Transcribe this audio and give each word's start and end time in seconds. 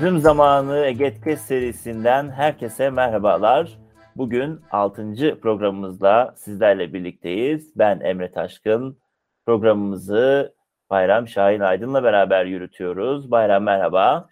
Çözüm 0.00 0.18
Zamanı 0.18 0.78
Egetkes 0.78 1.40
serisinden 1.40 2.30
herkese 2.30 2.90
merhabalar. 2.90 3.78
Bugün 4.16 4.60
6. 4.70 5.40
programımızla 5.42 6.34
sizlerle 6.36 6.92
birlikteyiz. 6.92 7.72
Ben 7.76 8.00
Emre 8.00 8.30
Taşkın. 8.30 8.98
Programımızı 9.46 10.54
Bayram 10.90 11.28
Şahin 11.28 11.60
Aydın'la 11.60 12.02
beraber 12.02 12.44
yürütüyoruz. 12.44 13.30
Bayram 13.30 13.62
merhaba. 13.62 14.28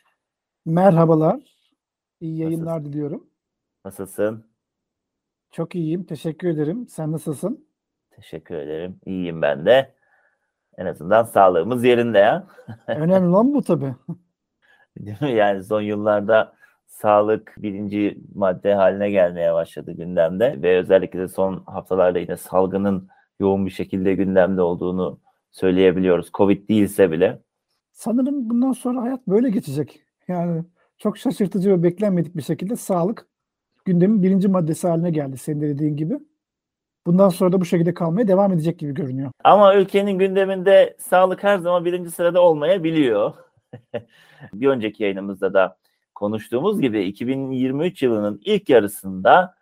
Merhabalar. 0.67 1.41
İyi 2.21 2.39
yayınlar 2.39 2.67
Nasılsın? 2.75 2.93
diliyorum. 2.93 3.27
Nasılsın? 3.85 4.51
Çok 5.51 5.75
iyiyim. 5.75 6.05
Teşekkür 6.05 6.49
ederim. 6.49 6.87
Sen 6.89 7.13
nasılsın? 7.13 7.69
Teşekkür 8.11 8.55
ederim. 8.55 9.01
İyiyim 9.07 9.43
ben 9.43 9.67
de. 9.67 9.95
En 10.79 10.87
azından 10.87 11.25
sağlığımız 11.25 11.85
yerinde 11.85 12.19
ya. 12.19 12.47
Önemli 12.87 13.29
olan 13.29 13.55
bu 13.55 13.63
tabii. 13.63 13.95
Yani 15.21 15.65
son 15.65 15.81
yıllarda 15.81 16.53
sağlık 16.87 17.55
birinci 17.59 18.19
madde 18.35 18.75
haline 18.75 19.11
gelmeye 19.11 19.55
başladı 19.55 19.93
gündemde 19.93 20.63
ve 20.63 20.79
özellikle 20.79 21.19
de 21.19 21.29
son 21.29 21.63
haftalarda 21.67 22.19
yine 22.19 22.37
salgının 22.37 23.09
yoğun 23.41 23.67
bir 23.67 23.71
şekilde 23.71 24.15
gündemde 24.15 24.63
olduğunu 24.63 25.21
söyleyebiliyoruz. 25.51 26.31
Covid 26.35 26.69
değilse 26.69 27.11
bile. 27.11 27.39
Sanırım 27.93 28.51
bundan 28.51 28.73
sonra 28.73 29.03
hayat 29.03 29.27
böyle 29.27 29.51
geçecek. 29.51 30.01
Yani 30.29 30.65
çok 30.99 31.19
şaşırtıcı 31.19 31.71
ve 31.71 31.83
beklenmedik 31.83 32.37
bir 32.37 32.43
şekilde 32.43 32.77
sağlık 32.77 33.27
gündemin 33.85 34.23
birinci 34.23 34.49
maddesi 34.49 34.89
haline 34.89 35.11
geldi 35.11 35.39
senin 35.39 35.61
de 35.61 35.69
dediğin 35.69 35.97
gibi. 35.97 36.19
Bundan 37.07 37.29
sonra 37.29 37.53
da 37.53 37.61
bu 37.61 37.65
şekilde 37.65 37.95
kalmaya 37.95 38.29
devam 38.29 38.53
edecek 38.53 38.79
gibi 38.79 38.95
görünüyor. 38.95 39.31
Ama 39.45 39.75
ülkenin 39.75 40.19
gündeminde 40.19 40.97
sağlık 40.99 41.43
her 41.43 41.59
zaman 41.59 41.85
birinci 41.85 42.11
sırada 42.11 42.43
olmayabiliyor. 42.43 43.33
Bir 44.53 44.69
önceki 44.69 45.03
yayınımızda 45.03 45.55
da 45.55 45.79
konuştuğumuz 46.15 46.81
gibi 46.81 47.03
2023 47.03 48.03
yılının 48.03 48.41
ilk 48.45 48.69
yarısında 48.69 49.55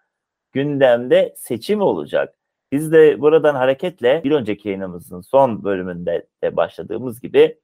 gündemde 0.52 1.34
seçim 1.36 1.80
olacak. 1.80 2.34
Biz 2.72 2.92
de 2.92 3.20
buradan 3.20 3.54
hareketle 3.54 4.24
bir 4.24 4.30
önceki 4.30 4.68
yayınımızın 4.68 5.20
son 5.20 5.64
bölümünde 5.64 6.26
de 6.42 6.56
başladığımız 6.56 7.20
gibi 7.20 7.58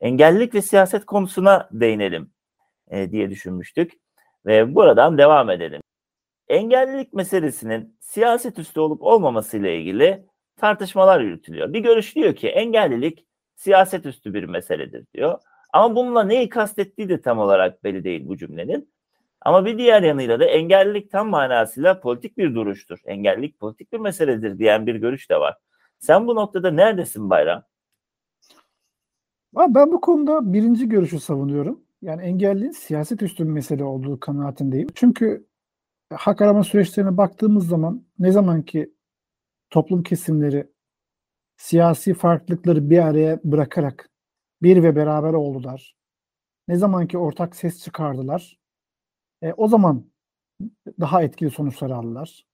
engellilik 0.00 0.54
ve 0.54 0.62
siyaset 0.62 1.06
konusuna 1.06 1.68
değinelim 1.72 2.30
e, 2.88 3.10
diye 3.10 3.30
düşünmüştük 3.30 3.92
ve 4.46 4.74
buradan 4.74 5.18
devam 5.18 5.50
edelim. 5.50 5.80
Engellilik 6.48 7.12
meselesinin 7.12 7.98
siyaset 8.00 8.58
üstü 8.58 8.80
olup 8.80 9.02
olmaması 9.02 9.58
ile 9.58 9.78
ilgili 9.78 10.26
tartışmalar 10.56 11.20
yürütülüyor. 11.20 11.72
Bir 11.72 11.80
görüş 11.80 12.16
diyor 12.16 12.34
ki 12.34 12.48
engellilik 12.48 13.26
siyaset 13.54 14.06
üstü 14.06 14.34
bir 14.34 14.44
meseledir 14.44 15.04
diyor. 15.14 15.38
Ama 15.76 15.96
bununla 15.96 16.24
neyi 16.24 16.48
kastettiği 16.48 17.08
de 17.08 17.20
tam 17.20 17.38
olarak 17.38 17.84
belli 17.84 18.04
değil 18.04 18.28
bu 18.28 18.36
cümlenin. 18.36 18.92
Ama 19.40 19.66
bir 19.66 19.78
diğer 19.78 20.02
yanıyla 20.02 20.40
da 20.40 20.44
engellilik 20.44 21.10
tam 21.10 21.28
manasıyla 21.28 22.00
politik 22.00 22.38
bir 22.38 22.54
duruştur. 22.54 22.98
Engellilik 23.04 23.60
politik 23.60 23.92
bir 23.92 23.98
meseledir 23.98 24.58
diyen 24.58 24.86
bir 24.86 24.94
görüş 24.94 25.30
de 25.30 25.36
var. 25.36 25.56
Sen 25.98 26.26
bu 26.26 26.34
noktada 26.34 26.70
neredesin 26.70 27.30
Bayram? 27.30 27.62
Ben 29.54 29.92
bu 29.92 30.00
konuda 30.00 30.52
birinci 30.52 30.88
görüşü 30.88 31.20
savunuyorum. 31.20 31.80
Yani 32.02 32.22
engelliğin 32.22 32.72
siyaset 32.72 33.22
üstü 33.22 33.44
bir 33.44 33.50
mesele 33.50 33.84
olduğu 33.84 34.20
kanaatindeyim. 34.20 34.88
Çünkü 34.94 35.46
hak 36.12 36.42
arama 36.42 36.64
süreçlerine 36.64 37.16
baktığımız 37.16 37.68
zaman 37.68 38.04
ne 38.18 38.32
zaman 38.32 38.62
ki 38.62 38.92
toplum 39.70 40.02
kesimleri 40.02 40.66
siyasi 41.56 42.14
farklılıkları 42.14 42.90
bir 42.90 42.98
araya 42.98 43.40
bırakarak 43.44 44.10
bir 44.66 44.82
ve 44.82 44.96
beraber 44.96 45.32
oldular. 45.32 45.96
Ne 46.68 46.76
zaman 46.76 47.06
ki 47.06 47.18
ortak 47.18 47.56
ses 47.56 47.84
çıkardılar, 47.84 48.58
e, 49.42 49.52
o 49.52 49.68
zaman 49.68 50.04
daha 51.00 51.22
etkili 51.22 51.50
sonuçlar 51.50 51.90
aldılar. 51.90 52.46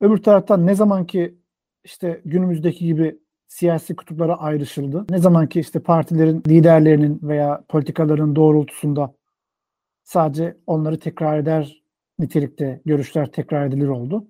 Öbür 0.00 0.18
taraftan 0.18 0.66
ne 0.66 0.74
zaman 0.74 1.06
ki 1.06 1.38
işte 1.84 2.20
günümüzdeki 2.24 2.86
gibi 2.86 3.18
siyasi 3.46 3.96
kutuplara 3.96 4.38
ayrışıldı. 4.38 5.06
Ne 5.10 5.18
zaman 5.18 5.46
ki 5.48 5.60
işte 5.60 5.80
partilerin 5.80 6.42
liderlerinin 6.48 7.20
veya 7.22 7.64
politikaların 7.68 8.36
doğrultusunda 8.36 9.14
sadece 10.02 10.56
onları 10.66 10.98
tekrar 10.98 11.38
eder 11.38 11.82
nitelikte 12.18 12.80
görüşler 12.84 13.32
tekrar 13.32 13.66
edilir 13.66 13.88
oldu. 13.88 14.28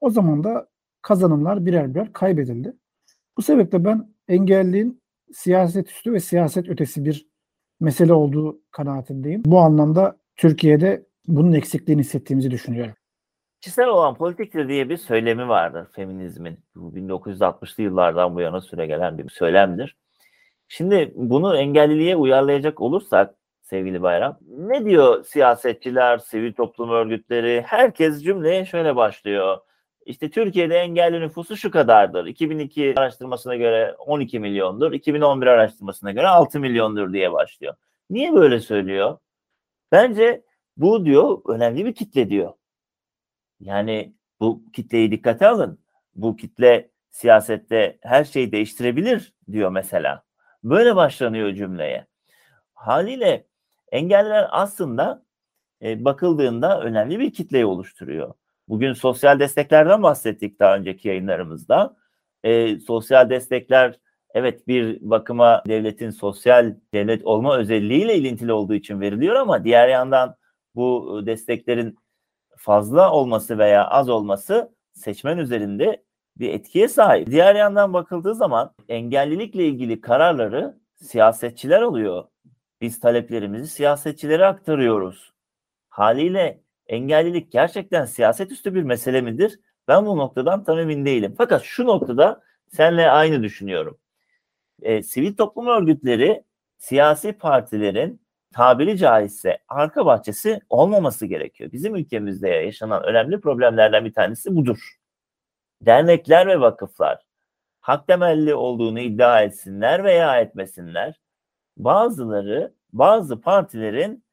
O 0.00 0.10
zaman 0.10 0.44
da 0.44 0.68
kazanımlar 1.02 1.66
birer 1.66 1.94
birer 1.94 2.12
kaybedildi. 2.12 2.72
Bu 3.36 3.42
sebeple 3.42 3.84
ben 3.84 4.14
engelliğin 4.28 5.02
siyaset 5.32 5.90
üstü 5.90 6.12
ve 6.12 6.20
siyaset 6.20 6.68
ötesi 6.68 7.04
bir 7.04 7.26
mesele 7.80 8.12
olduğu 8.12 8.60
kanaatindeyim. 8.70 9.42
Bu 9.44 9.58
anlamda 9.58 10.16
Türkiye'de 10.36 11.06
bunun 11.26 11.52
eksikliğini 11.52 12.00
hissettiğimizi 12.00 12.50
düşünüyorum. 12.50 12.94
Kişisel 13.60 13.88
olan 13.88 14.14
politiktir 14.14 14.68
diye 14.68 14.88
bir 14.88 14.96
söylemi 14.96 15.48
vardır 15.48 15.86
feminizmin. 15.92 16.58
Bu 16.74 16.96
1960'lı 16.96 17.82
yıllardan 17.82 18.34
bu 18.34 18.40
yana 18.40 18.60
süre 18.60 18.86
gelen 18.86 19.18
bir 19.18 19.28
söylemdir. 19.28 19.96
Şimdi 20.68 21.12
bunu 21.14 21.56
engelliliğe 21.56 22.16
uyarlayacak 22.16 22.80
olursak 22.80 23.34
sevgili 23.62 24.02
Bayram, 24.02 24.38
ne 24.48 24.84
diyor 24.84 25.24
siyasetçiler, 25.24 26.18
sivil 26.18 26.52
toplum 26.52 26.90
örgütleri? 26.90 27.62
Herkes 27.66 28.22
cümleye 28.22 28.64
şöyle 28.64 28.96
başlıyor. 28.96 29.58
İşte 30.08 30.30
Türkiye'de 30.30 30.78
engelli 30.78 31.20
nüfusu 31.20 31.56
şu 31.56 31.70
kadardır. 31.70 32.26
2002 32.26 32.94
araştırmasına 32.96 33.56
göre 33.56 33.94
12 33.98 34.40
milyondur. 34.40 34.92
2011 34.92 35.46
araştırmasına 35.46 36.12
göre 36.12 36.28
6 36.28 36.60
milyondur 36.60 37.12
diye 37.12 37.32
başlıyor. 37.32 37.74
Niye 38.10 38.34
böyle 38.34 38.60
söylüyor? 38.60 39.18
Bence 39.92 40.44
bu 40.76 41.04
diyor 41.04 41.38
önemli 41.48 41.84
bir 41.84 41.94
kitle 41.94 42.30
diyor. 42.30 42.52
Yani 43.60 44.14
bu 44.40 44.62
kitleyi 44.72 45.10
dikkate 45.10 45.48
alın. 45.48 45.78
Bu 46.14 46.36
kitle 46.36 46.90
siyasette 47.10 47.98
her 48.02 48.24
şeyi 48.24 48.52
değiştirebilir 48.52 49.34
diyor 49.52 49.70
mesela. 49.70 50.24
Böyle 50.64 50.96
başlanıyor 50.96 51.54
cümleye. 51.54 52.06
Haliyle 52.74 53.46
engelliler 53.92 54.48
aslında 54.50 55.24
e, 55.82 56.04
bakıldığında 56.04 56.80
önemli 56.80 57.18
bir 57.18 57.32
kitleyi 57.32 57.66
oluşturuyor. 57.66 58.34
Bugün 58.68 58.92
sosyal 58.92 59.38
desteklerden 59.38 60.02
bahsettik 60.02 60.60
daha 60.60 60.76
önceki 60.76 61.08
yayınlarımızda. 61.08 61.96
E, 62.44 62.78
sosyal 62.78 63.30
destekler 63.30 64.00
evet 64.34 64.68
bir 64.68 64.98
bakıma 65.00 65.62
devletin 65.68 66.10
sosyal 66.10 66.74
devlet 66.94 67.24
olma 67.24 67.56
özelliğiyle 67.56 68.16
ilintili 68.16 68.52
olduğu 68.52 68.74
için 68.74 69.00
veriliyor 69.00 69.34
ama 69.34 69.64
diğer 69.64 69.88
yandan 69.88 70.36
bu 70.74 71.20
desteklerin 71.26 71.98
fazla 72.56 73.12
olması 73.12 73.58
veya 73.58 73.88
az 73.88 74.08
olması 74.08 74.74
seçmen 74.92 75.38
üzerinde 75.38 76.04
bir 76.36 76.48
etkiye 76.54 76.88
sahip. 76.88 77.30
Diğer 77.30 77.54
yandan 77.54 77.92
bakıldığı 77.92 78.34
zaman 78.34 78.74
engellilikle 78.88 79.66
ilgili 79.66 80.00
kararları 80.00 80.78
siyasetçiler 80.94 81.82
oluyor. 81.82 82.24
Biz 82.80 83.00
taleplerimizi 83.00 83.68
siyasetçilere 83.68 84.46
aktarıyoruz. 84.46 85.32
Haliyle 85.88 86.60
engellilik 86.88 87.52
gerçekten 87.52 88.04
siyaset 88.04 88.52
üstü 88.52 88.74
bir 88.74 88.82
mesele 88.82 89.20
midir? 89.20 89.60
Ben 89.88 90.06
bu 90.06 90.16
noktadan 90.16 90.64
tam 90.64 90.78
emin 90.78 91.04
değilim. 91.04 91.34
Fakat 91.38 91.62
şu 91.62 91.86
noktada 91.86 92.42
senle 92.68 93.10
aynı 93.10 93.42
düşünüyorum. 93.42 93.98
E, 94.82 95.02
sivil 95.02 95.36
toplum 95.36 95.66
örgütleri 95.66 96.44
siyasi 96.78 97.32
partilerin 97.32 98.20
tabiri 98.54 98.98
caizse 98.98 99.58
arka 99.68 100.06
bahçesi 100.06 100.60
olmaması 100.68 101.26
gerekiyor. 101.26 101.72
Bizim 101.72 101.96
ülkemizde 101.96 102.48
yaşanan 102.48 103.04
önemli 103.04 103.40
problemlerden 103.40 104.04
bir 104.04 104.12
tanesi 104.12 104.56
budur. 104.56 104.96
Dernekler 105.82 106.46
ve 106.46 106.60
vakıflar 106.60 107.28
hak 107.88 108.06
temelli 108.06 108.54
olduğunu 108.54 109.00
iddia 109.00 109.42
etsinler 109.42 110.04
veya 110.04 110.40
etmesinler. 110.40 111.20
Bazıları 111.76 112.74
bazı 112.92 113.40
partilerin 113.40 114.24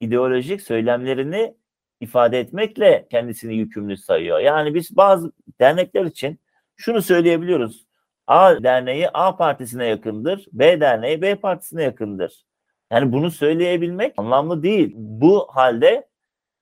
ideolojik 0.00 0.62
söylemlerini 0.62 1.56
ifade 2.00 2.40
etmekle 2.40 3.06
kendisini 3.10 3.56
yükümlü 3.56 3.96
sayıyor. 3.96 4.38
Yani 4.38 4.74
biz 4.74 4.96
bazı 4.96 5.32
dernekler 5.60 6.04
için 6.04 6.40
şunu 6.76 7.02
söyleyebiliyoruz. 7.02 7.86
A 8.26 8.62
derneği 8.62 9.08
A 9.08 9.36
partisine 9.36 9.86
yakındır, 9.86 10.46
B 10.52 10.80
derneği 10.80 11.22
B 11.22 11.34
partisine 11.34 11.82
yakındır. 11.82 12.44
Yani 12.92 13.12
bunu 13.12 13.30
söyleyebilmek 13.30 14.14
anlamlı 14.16 14.62
değil. 14.62 14.92
Bu 14.96 15.46
halde 15.50 16.08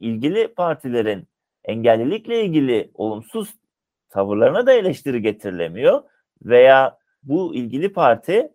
ilgili 0.00 0.54
partilerin 0.54 1.28
engellilikle 1.64 2.44
ilgili 2.44 2.90
olumsuz 2.94 3.54
tavırlarına 4.10 4.66
da 4.66 4.72
eleştiri 4.72 5.22
getirilemiyor 5.22 6.02
veya 6.42 6.98
bu 7.22 7.54
ilgili 7.54 7.92
parti 7.92 8.52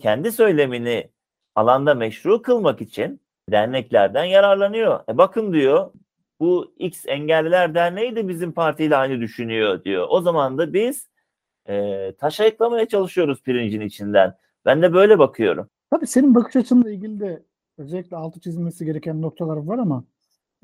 kendi 0.00 0.32
söylemini 0.32 1.10
alanda 1.54 1.94
meşru 1.94 2.42
kılmak 2.42 2.80
için 2.80 3.20
derneklerden 3.50 4.24
yararlanıyor. 4.24 5.00
E 5.08 5.18
bakın 5.18 5.52
diyor 5.52 5.90
bu 6.40 6.74
X 6.78 7.04
Engelliler 7.06 7.74
Derneği 7.74 8.16
de 8.16 8.28
bizim 8.28 8.52
partiyle 8.52 8.96
aynı 8.96 9.20
düşünüyor 9.20 9.84
diyor. 9.84 10.06
O 10.10 10.20
zaman 10.20 10.58
da 10.58 10.72
biz 10.72 11.08
e, 11.68 12.12
taşa 12.18 12.44
eklamaya 12.44 12.88
çalışıyoruz 12.88 13.42
pirincin 13.42 13.80
içinden. 13.80 14.36
Ben 14.64 14.82
de 14.82 14.92
böyle 14.92 15.18
bakıyorum. 15.18 15.70
Tabii 15.90 16.06
senin 16.06 16.34
bakış 16.34 16.56
açınla 16.56 16.90
ilgili 16.90 17.20
de 17.20 17.42
özellikle 17.78 18.16
altı 18.16 18.40
çizilmesi 18.40 18.84
gereken 18.84 19.22
noktalar 19.22 19.56
var 19.56 19.78
ama 19.78 20.04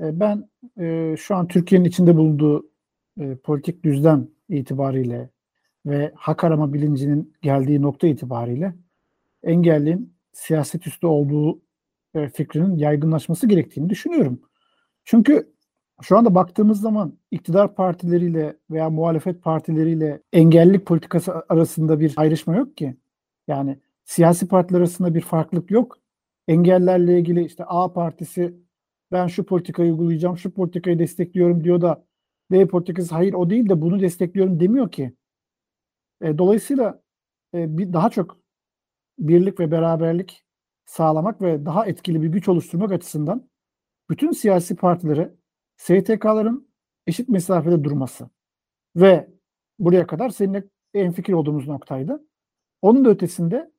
e, 0.01 0.21
ben 0.21 0.49
e, 0.81 1.17
şu 1.17 1.35
an 1.35 1.49
Türkiye'nin 1.49 1.85
içinde 1.89 2.17
bulunduğu 2.17 2.71
e, 3.21 3.37
politik 3.37 3.85
düzlem 3.85 4.29
itibariyle 4.49 5.31
ve 5.87 6.13
hak 6.15 6.45
arama 6.45 6.73
bilincinin 6.73 7.35
geldiği 7.43 7.83
nokta 7.83 8.07
itibariyle 8.07 8.75
engelliğin 9.43 10.15
siyaset 10.33 10.87
üstü 10.87 11.07
olduğu 11.07 11.61
e, 12.15 12.29
fikrinin 12.29 12.77
yaygınlaşması 12.77 13.47
gerektiğini 13.47 13.91
düşünüyorum. 13.91 14.43
Çünkü 15.05 15.53
şu 16.03 16.19
anda 16.19 16.35
baktığımız 16.35 16.81
zaman 16.81 17.19
iktidar 17.31 17.75
partileriyle 17.75 18.57
veya 18.71 18.91
muhalefet 18.91 19.43
partileriyle 19.43 20.23
engellilik 20.33 20.87
politikası 20.87 21.45
arasında 21.49 22.01
bir 22.01 22.15
ayrışma 22.17 22.57
yok 22.57 22.77
ki. 22.77 22.97
Yani 23.49 23.79
siyasi 24.05 24.49
partiler 24.49 24.79
arasında 24.79 25.15
bir 25.15 25.21
farklılık 25.21 25.71
yok. 25.71 25.99
Engellerle 26.49 27.19
ilgili 27.19 27.45
işte 27.45 27.65
A 27.67 27.93
partisi 27.93 28.55
ben 29.13 29.27
şu 29.27 29.45
politikayı 29.47 29.93
uygulayacağım, 29.93 30.39
şu 30.39 30.55
politikayı 30.55 30.99
destekliyorum 30.99 31.65
diyor 31.65 31.81
da 31.81 32.05
B 32.51 32.69
politikası 32.69 33.15
hayır 33.15 33.35
o 33.35 33.51
değil 33.51 33.69
de 33.69 33.81
bunu 33.81 34.01
destekliyorum 34.01 34.61
demiyor 34.61 34.91
ki. 34.91 35.15
E, 36.23 36.39
dolayısıyla 36.39 37.03
e, 37.55 37.79
bir 37.79 37.93
daha 37.93 38.11
çok 38.11 38.41
birlik 39.19 39.61
ve 39.61 39.71
beraberlik 39.71 40.45
sağlamak 40.87 41.43
ve 41.43 41.67
daha 41.67 41.87
etkili 41.87 42.23
bir 42.23 42.29
güç 42.29 42.49
oluşturmak 42.49 42.93
açısından 42.93 43.51
bütün 44.11 44.33
siyasi 44.33 44.77
partilere 44.77 45.35
STK'ların 45.81 46.69
eşit 47.07 47.29
mesafede 47.29 47.85
durması 47.85 48.31
ve 48.97 49.31
buraya 49.79 50.07
kadar 50.07 50.29
seninle 50.29 50.65
en 50.95 51.13
fikir 51.13 51.33
olduğumuz 51.33 51.69
noktaydı. 51.69 52.25
Onun 52.83 53.05
da 53.05 53.11
ötesinde 53.11 53.73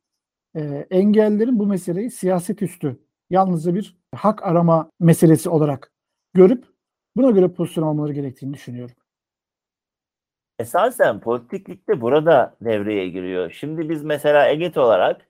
e, 0.55 0.87
engellilerin 0.89 1.59
bu 1.59 1.65
meseleyi 1.65 2.11
siyaset 2.11 2.61
üstü 2.61 2.99
yalnızca 3.29 3.75
bir 3.75 3.97
hak 4.15 4.43
arama 4.43 4.89
meselesi 4.99 5.49
olarak 5.49 5.91
görüp 6.33 6.65
buna 7.15 7.31
göre 7.31 7.47
pozisyon 7.47 7.87
almaları 7.87 8.13
gerektiğini 8.13 8.53
düşünüyorum. 8.53 8.95
Esasen 10.59 11.19
politiklik 11.19 11.89
de 11.89 12.01
burada 12.01 12.57
devreye 12.61 13.09
giriyor. 13.09 13.51
Şimdi 13.51 13.89
biz 13.89 14.03
mesela 14.03 14.49
EGET 14.49 14.77
olarak 14.77 15.29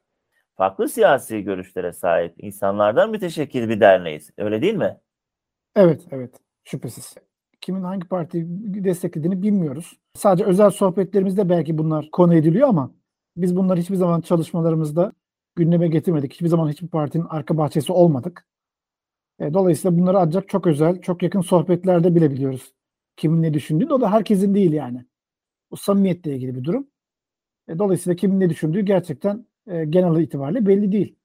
farklı 0.56 0.90
siyasi 0.90 1.42
görüşlere 1.42 1.94
sahip 1.94 2.34
insanlardan 2.38 3.12
müteşekkil 3.12 3.70
bir 3.70 3.80
derneğiz. 3.80 4.30
Öyle 4.38 4.62
değil 4.62 4.76
mi? 4.76 4.98
Evet, 5.76 6.08
evet. 6.12 6.51
Şüphesiz. 6.64 7.16
Kimin 7.62 7.84
hangi 7.84 8.08
partiyi 8.08 8.46
desteklediğini 8.84 9.42
bilmiyoruz. 9.42 10.00
Sadece 10.14 10.46
özel 10.46 10.70
sohbetlerimizde 10.70 11.50
belki 11.50 11.78
bunlar 11.78 12.10
konu 12.12 12.36
ediliyor 12.36 12.68
ama 12.68 12.96
biz 13.38 13.56
bunları 13.56 13.80
hiçbir 13.80 13.96
zaman 13.96 14.22
çalışmalarımızda 14.22 15.14
gündeme 15.56 15.88
getirmedik. 15.88 16.34
Hiçbir 16.34 16.48
zaman 16.48 16.70
hiçbir 16.70 16.88
partinin 16.88 17.26
arka 17.30 17.58
bahçesi 17.58 17.94
olmadık. 17.94 18.48
E, 19.40 19.54
dolayısıyla 19.54 19.98
bunları 19.98 20.20
ancak 20.20 20.50
çok 20.50 20.68
özel, 20.68 21.02
çok 21.02 21.24
yakın 21.24 21.42
sohbetlerde 21.42 22.16
bilebiliyoruz. 22.16 22.74
Kimin 23.18 23.42
ne 23.42 23.54
düşündüğünü. 23.54 23.94
O 23.94 24.02
da 24.02 24.12
herkesin 24.12 24.56
değil 24.56 24.72
yani. 24.72 25.06
Bu 25.72 25.78
samimiyetle 25.78 26.36
ilgili 26.36 26.56
bir 26.56 26.64
durum. 26.64 26.88
E, 27.68 27.80
dolayısıyla 27.80 28.16
kimin 28.16 28.40
ne 28.40 28.50
düşündüğü 28.50 28.82
gerçekten 28.82 29.46
e, 29.68 29.86
genel 29.86 30.22
itibariyle 30.22 30.66
belli 30.66 30.92
değil 30.92 31.16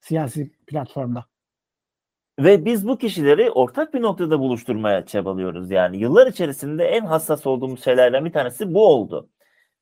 siyasi 0.00 0.50
platformda. 0.66 1.29
Ve 2.40 2.64
biz 2.64 2.88
bu 2.88 2.98
kişileri 2.98 3.50
ortak 3.50 3.94
bir 3.94 4.02
noktada 4.02 4.40
buluşturmaya 4.40 5.06
çabalıyoruz. 5.06 5.70
Yani 5.70 5.96
yıllar 5.96 6.26
içerisinde 6.26 6.84
en 6.84 7.04
hassas 7.04 7.46
olduğumuz 7.46 7.84
şeylerden 7.84 8.24
bir 8.24 8.32
tanesi 8.32 8.74
bu 8.74 8.86
oldu. 8.86 9.28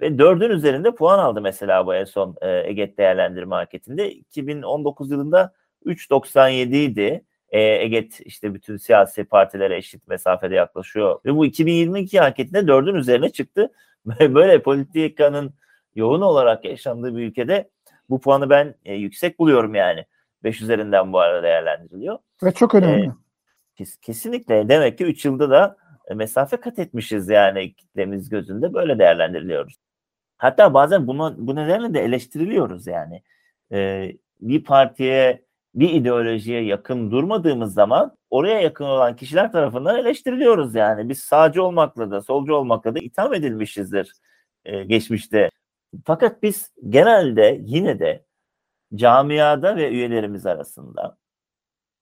Ve 0.00 0.18
dördün 0.18 0.50
üzerinde 0.50 0.94
puan 0.94 1.18
aldı 1.18 1.40
mesela 1.40 1.86
bu 1.86 1.94
en 1.94 2.04
son 2.04 2.36
e, 2.42 2.68
EGET 2.68 2.98
değerlendirme 2.98 3.56
anketinde. 3.56 4.12
2019 4.12 5.10
yılında 5.10 5.54
3.97 5.86 6.76
idi. 6.76 7.24
E, 7.50 7.60
EGET 7.60 8.20
işte 8.20 8.54
bütün 8.54 8.76
siyasi 8.76 9.24
partilere 9.24 9.76
eşit 9.76 10.08
mesafede 10.08 10.54
yaklaşıyor. 10.54 11.20
Ve 11.24 11.34
bu 11.36 11.46
2022 11.46 12.22
anketinde 12.22 12.66
dördün 12.66 12.94
üzerine 12.94 13.30
çıktı. 13.30 13.72
Böyle 14.20 14.62
politikanın 14.62 15.54
yoğun 15.94 16.20
olarak 16.20 16.64
yaşandığı 16.64 17.16
bir 17.16 17.22
ülkede 17.22 17.70
bu 18.10 18.20
puanı 18.20 18.50
ben 18.50 18.74
e, 18.84 18.94
yüksek 18.94 19.38
buluyorum 19.38 19.74
yani. 19.74 20.04
5 20.44 20.62
üzerinden 20.62 21.12
bu 21.12 21.18
arada 21.20 21.42
değerlendiriliyor. 21.42 22.18
Ve 22.42 22.52
çok 22.52 22.74
önemli. 22.74 23.06
Ee, 23.06 23.12
kes, 23.76 23.96
kesinlikle. 23.96 24.68
Demek 24.68 24.98
ki 24.98 25.04
3 25.04 25.24
yılda 25.24 25.50
da 25.50 25.76
e, 26.08 26.14
mesafe 26.14 26.56
kat 26.56 26.78
etmişiz 26.78 27.28
yani 27.28 27.74
kitlemiz 27.74 28.28
gözünde 28.28 28.74
böyle 28.74 28.98
değerlendiriliyoruz. 28.98 29.74
Hatta 30.38 30.74
bazen 30.74 31.06
bunu, 31.06 31.34
bu 31.38 31.56
nedenle 31.56 31.94
de 31.94 32.00
eleştiriliyoruz 32.00 32.86
yani. 32.86 33.22
Ee, 33.72 34.12
bir 34.40 34.64
partiye, 34.64 35.44
bir 35.74 35.90
ideolojiye 35.90 36.64
yakın 36.64 37.10
durmadığımız 37.10 37.74
zaman 37.74 38.16
oraya 38.30 38.60
yakın 38.60 38.84
olan 38.84 39.16
kişiler 39.16 39.52
tarafından 39.52 39.98
eleştiriliyoruz 39.98 40.74
yani. 40.74 41.08
Biz 41.08 41.18
sağcı 41.20 41.62
olmakla 41.62 42.10
da 42.10 42.22
solcu 42.22 42.54
olmakla 42.54 42.94
da 42.94 42.98
itham 42.98 43.34
edilmişizdir 43.34 44.12
e, 44.64 44.84
geçmişte. 44.84 45.50
Fakat 46.04 46.42
biz 46.42 46.72
genelde 46.88 47.60
yine 47.64 47.98
de 47.98 48.24
camiada 48.94 49.76
ve 49.76 49.90
üyelerimiz 49.90 50.46
arasında 50.46 51.18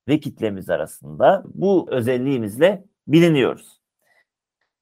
ve 0.09 0.21
kitlemiz 0.21 0.71
arasında 0.71 1.43
bu 1.47 1.87
özelliğimizle 1.91 2.85
biliniyoruz. 3.07 3.81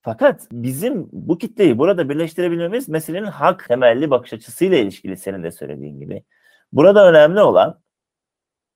Fakat 0.03 0.49
bizim 0.53 1.09
bu 1.13 1.39
kitleyi 1.39 1.79
burada 1.79 2.09
birleştirebilmemiz 2.09 2.89
meselenin 2.89 3.27
hak 3.27 3.69
temelli 3.69 4.11
bakış 4.11 4.33
açısıyla 4.33 4.79
ilişkili 4.79 5.17
senin 5.17 5.43
de 5.43 5.51
söylediğin 5.51 6.01
gibi. 6.01 6.25
Burada 6.73 7.09
önemli 7.09 7.41
olan 7.41 7.81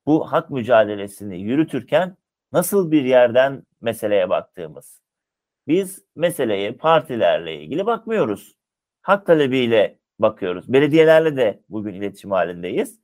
bu 0.07 0.33
hak 0.33 0.51
mücadelesini 0.51 1.41
yürütürken 1.41 2.17
nasıl 2.53 2.91
bir 2.91 3.05
yerden 3.05 3.63
meseleye 3.81 4.29
baktığımız. 4.29 5.01
Biz 5.67 6.05
meseleye 6.17 6.73
partilerle 6.73 7.63
ilgili 7.63 7.87
bakmıyoruz. 7.87 8.57
Hak 9.03 9.27
talebiyle 9.27 9.99
bakıyoruz. 10.19 10.73
Belediyelerle 10.73 11.37
de 11.37 11.63
bugün 11.69 11.95
iletişim 11.95 12.31
halindeyiz. 12.31 13.01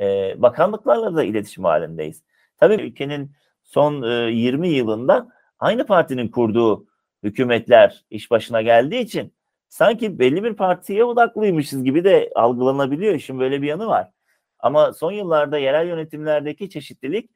Ee, 0.00 0.34
bakanlıklarla 0.42 1.16
da 1.16 1.24
iletişim 1.24 1.64
halindeyiz. 1.64 2.22
Tabii 2.58 2.74
ülkenin 2.74 3.32
son 3.62 4.02
e, 4.02 4.30
20 4.30 4.68
yılında 4.68 5.28
aynı 5.58 5.86
partinin 5.86 6.28
kurduğu 6.28 6.86
hükümetler 7.22 8.04
iş 8.10 8.30
başına 8.30 8.62
geldiği 8.62 9.00
için 9.00 9.34
sanki 9.68 10.18
belli 10.18 10.44
bir 10.44 10.54
partiye 10.54 11.04
odaklıymışız 11.04 11.84
gibi 11.84 12.04
de 12.04 12.30
algılanabiliyor. 12.34 13.14
İşin 13.14 13.38
böyle 13.38 13.62
bir 13.62 13.66
yanı 13.66 13.86
var. 13.86 14.10
Ama 14.58 14.92
son 14.92 15.12
yıllarda 15.12 15.58
yerel 15.58 15.88
yönetimlerdeki 15.88 16.70
çeşitlilik 16.70 17.30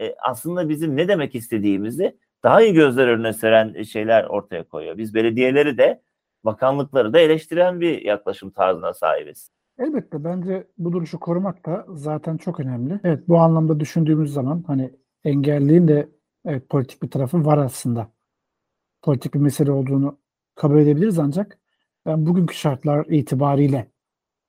e, 0.00 0.14
aslında 0.18 0.68
bizim 0.68 0.96
ne 0.96 1.08
demek 1.08 1.34
istediğimizi 1.34 2.16
daha 2.42 2.62
iyi 2.62 2.74
gözler 2.74 3.08
önüne 3.08 3.32
seren 3.32 3.82
şeyler 3.82 4.24
ortaya 4.24 4.68
koyuyor. 4.68 4.98
Biz 4.98 5.14
belediyeleri 5.14 5.78
de 5.78 6.02
bakanlıkları 6.44 7.12
da 7.12 7.18
eleştiren 7.18 7.80
bir 7.80 8.02
yaklaşım 8.02 8.50
tarzına 8.50 8.94
sahibiz. 8.94 9.50
Elbette 9.82 10.24
bence 10.24 10.66
bu 10.78 10.92
duruşu 10.92 11.20
korumak 11.20 11.66
da 11.66 11.86
zaten 11.88 12.36
çok 12.36 12.60
önemli. 12.60 13.00
Evet 13.04 13.28
bu 13.28 13.38
anlamda 13.38 13.80
düşündüğümüz 13.80 14.32
zaman 14.32 14.64
hani 14.66 14.90
engelliğin 15.24 15.88
de 15.88 16.08
evet, 16.44 16.68
politik 16.68 17.02
bir 17.02 17.10
tarafı 17.10 17.44
var 17.44 17.58
aslında. 17.58 18.12
Politik 19.02 19.34
bir 19.34 19.38
mesele 19.38 19.70
olduğunu 19.70 20.18
kabul 20.54 20.78
edebiliriz 20.78 21.18
ancak 21.18 21.58
ben 22.06 22.26
bugünkü 22.26 22.54
şartlar 22.54 23.06
itibariyle 23.06 23.90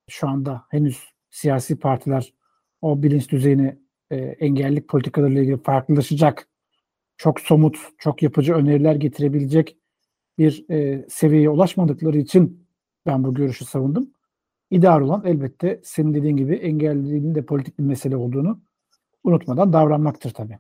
şu 0.10 0.28
anda 0.28 0.66
henüz 0.70 1.14
siyasi 1.30 1.80
partiler 1.80 2.34
o 2.82 3.04
bilinç 3.04 3.32
düzeyini 3.32 3.80
e, 4.12 4.16
engellilik 4.18 4.88
politikalarıyla 4.88 5.42
ilgili 5.42 5.58
farklılaşacak, 5.58 6.48
çok 7.18 7.40
somut, 7.40 7.78
çok 7.98 8.24
yapıcı 8.24 8.54
öneriler 8.54 8.96
getirebilecek 8.96 9.78
bir 10.38 10.66
e, 10.70 11.06
seviyeye 11.10 11.50
ulaşmadıkları 11.50 12.18
için 12.18 12.68
ben 13.06 13.24
bu 13.24 13.34
görüşü 13.34 13.66
savundum. 13.66 14.13
İdeal 14.74 15.02
olan 15.02 15.24
elbette 15.26 15.80
senin 15.84 16.14
dediğin 16.14 16.38
gibi 16.38 16.56
engelliliğin 16.56 17.36
de 17.36 17.46
politik 17.46 17.80
bir 17.80 17.84
mesele 17.84 18.16
olduğunu 18.16 18.60
unutmadan 19.24 19.74
davranmaktır 19.74 20.32
tabii. 20.32 20.60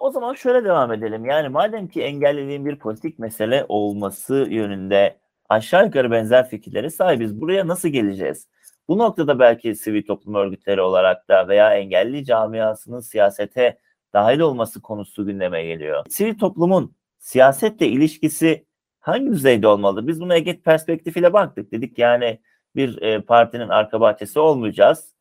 O 0.00 0.10
zaman 0.10 0.34
şöyle 0.34 0.64
devam 0.64 0.92
edelim. 0.92 1.24
Yani 1.24 1.48
madem 1.48 1.88
ki 1.88 2.02
engelliliğin 2.02 2.66
bir 2.66 2.78
politik 2.78 3.18
mesele 3.18 3.66
olması 3.68 4.34
yönünde 4.34 5.18
aşağı 5.48 5.86
yukarı 5.86 6.10
benzer 6.10 6.48
fikirlere 6.48 6.90
sahibiz. 6.90 7.40
Buraya 7.40 7.66
nasıl 7.66 7.88
geleceğiz? 7.88 8.48
Bu 8.88 8.98
noktada 8.98 9.38
belki 9.38 9.74
sivil 9.74 10.06
toplum 10.06 10.34
örgütleri 10.34 10.80
olarak 10.80 11.28
da 11.28 11.48
veya 11.48 11.74
engelli 11.74 12.24
camiasının 12.24 13.00
siyasete 13.00 13.78
dahil 14.12 14.40
olması 14.40 14.82
konusu 14.82 15.26
gündeme 15.26 15.64
geliyor. 15.64 16.04
Sivil 16.08 16.38
toplumun 16.38 16.96
siyasetle 17.18 17.86
ilişkisi 17.86 18.66
hangi 19.00 19.30
düzeyde 19.30 19.68
olmalı? 19.68 20.06
Biz 20.06 20.20
buna 20.20 20.36
Ege 20.36 20.60
perspektifiyle 20.62 21.32
baktık. 21.32 21.72
Dedik 21.72 21.98
yani 21.98 22.38
bir 22.76 23.02
e, 23.02 23.20
partinin 23.20 23.68
arka 23.68 24.00
bahçesi 24.00 24.40
olmayacağız. 24.40 25.14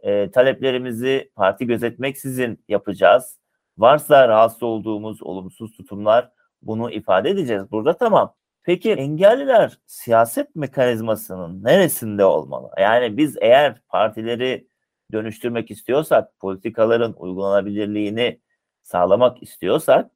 E, 0.00 0.30
taleplerimizi 0.30 1.30
parti 1.36 1.66
gözetmeksizin 1.66 2.64
yapacağız. 2.68 3.38
Varsa 3.78 4.28
rahatsız 4.28 4.62
olduğumuz 4.62 5.22
olumsuz 5.22 5.72
tutumlar 5.76 6.30
bunu 6.62 6.90
ifade 6.90 7.30
edeceğiz. 7.30 7.70
Burada 7.70 7.96
tamam. 7.96 8.34
Peki 8.62 8.92
engelliler 8.92 9.78
siyaset 9.86 10.56
mekanizmasının 10.56 11.64
neresinde 11.64 12.24
olmalı? 12.24 12.70
Yani 12.80 13.16
biz 13.16 13.36
eğer 13.40 13.80
partileri 13.88 14.68
dönüştürmek 15.12 15.70
istiyorsak, 15.70 16.38
politikaların 16.38 17.14
uygulanabilirliğini 17.16 18.40
sağlamak 18.82 19.42
istiyorsak 19.42 20.10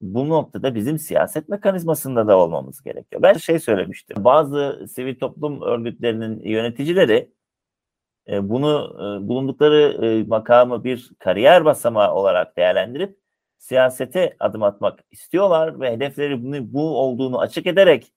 bu 0.00 0.28
noktada 0.28 0.74
bizim 0.74 0.98
siyaset 0.98 1.48
mekanizmasında 1.48 2.28
da 2.28 2.38
olmamız 2.38 2.82
gerekiyor. 2.82 3.22
Ben 3.22 3.32
şey 3.32 3.58
söylemiştim. 3.58 4.24
Bazı 4.24 4.86
sivil 4.94 5.18
toplum 5.18 5.62
örgütlerinin 5.62 6.40
yöneticileri 6.40 7.32
e, 8.28 8.48
bunu 8.48 8.96
e, 8.96 9.28
bulundukları 9.28 10.06
e, 10.06 10.24
makamı 10.24 10.84
bir 10.84 11.10
kariyer 11.18 11.64
basamağı 11.64 12.14
olarak 12.14 12.56
değerlendirip 12.56 13.18
siyasete 13.58 14.36
adım 14.40 14.62
atmak 14.62 15.00
istiyorlar 15.10 15.80
ve 15.80 15.92
hedefleri 15.92 16.44
bunu, 16.44 16.72
bu 16.72 16.98
olduğunu 16.98 17.40
açık 17.40 17.66
ederek 17.66 18.12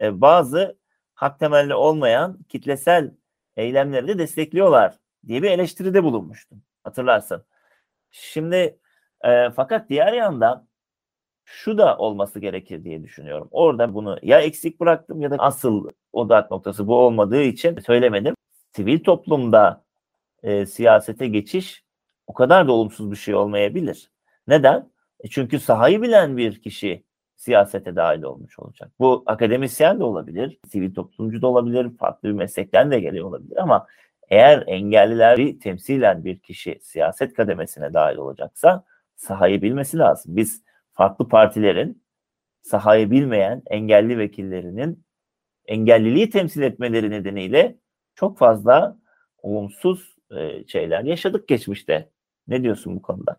bazı 0.00 0.78
hak 1.14 1.38
temelli 1.40 1.74
olmayan 1.74 2.42
kitlesel 2.48 3.14
eylemleri 3.56 4.08
de 4.08 4.18
destekliyorlar 4.18 4.98
diye 5.26 5.42
bir 5.42 5.50
eleştiride 5.50 6.04
bulunmuştum. 6.04 6.62
Hatırlarsın. 6.84 7.44
Şimdi 8.10 8.78
e, 9.24 9.50
fakat 9.50 9.88
diğer 9.88 10.12
yandan 10.12 10.68
şu 11.44 11.78
da 11.78 11.98
olması 11.98 12.40
gerekir 12.40 12.84
diye 12.84 13.02
düşünüyorum. 13.02 13.48
Orada 13.50 13.94
bunu 13.94 14.18
ya 14.22 14.40
eksik 14.40 14.80
bıraktım 14.80 15.20
ya 15.20 15.30
da 15.30 15.36
asıl 15.38 15.88
odak 16.12 16.50
noktası 16.50 16.86
bu 16.86 16.96
olmadığı 16.96 17.42
için 17.42 17.78
söylemedim. 17.78 18.34
Sivil 18.76 19.04
toplumda 19.04 19.84
e, 20.42 20.66
siyasete 20.66 21.28
geçiş 21.28 21.84
o 22.26 22.34
kadar 22.34 22.68
da 22.68 22.72
olumsuz 22.72 23.10
bir 23.10 23.16
şey 23.16 23.34
olmayabilir. 23.34 24.10
Neden? 24.48 24.90
E 25.20 25.28
çünkü 25.28 25.60
sahayı 25.60 26.02
bilen 26.02 26.36
bir 26.36 26.60
kişi 26.62 27.04
siyasete 27.36 27.96
dahil 27.96 28.22
olmuş 28.22 28.58
olacak. 28.58 28.90
Bu 28.98 29.22
akademisyen 29.26 30.00
de 30.00 30.04
olabilir, 30.04 30.58
sivil 30.68 30.94
toplumcu 30.94 31.42
da 31.42 31.46
olabilir, 31.46 31.96
farklı 31.98 32.28
bir 32.28 32.34
meslekten 32.34 32.90
de 32.90 33.00
geliyor 33.00 33.26
olabilir 33.26 33.56
ama 33.56 33.86
eğer 34.30 34.64
engellileri 34.66 35.58
temsilen 35.58 36.24
bir 36.24 36.38
kişi 36.38 36.78
siyaset 36.82 37.34
kademesine 37.34 37.94
dahil 37.94 38.16
olacaksa 38.16 38.84
sahayı 39.16 39.62
bilmesi 39.62 39.98
lazım. 39.98 40.36
Biz 40.36 40.62
farklı 40.94 41.28
partilerin 41.28 42.02
sahayı 42.60 43.10
bilmeyen 43.10 43.62
engelli 43.66 44.18
vekillerinin 44.18 45.04
engelliliği 45.66 46.30
temsil 46.30 46.62
etmeleri 46.62 47.10
nedeniyle 47.10 47.76
çok 48.14 48.38
fazla 48.38 48.98
olumsuz 49.38 50.16
e, 50.30 50.66
şeyler 50.66 51.04
yaşadık 51.04 51.48
geçmişte. 51.48 52.10
Ne 52.48 52.62
diyorsun 52.62 52.96
bu 52.96 53.02
konuda? 53.02 53.36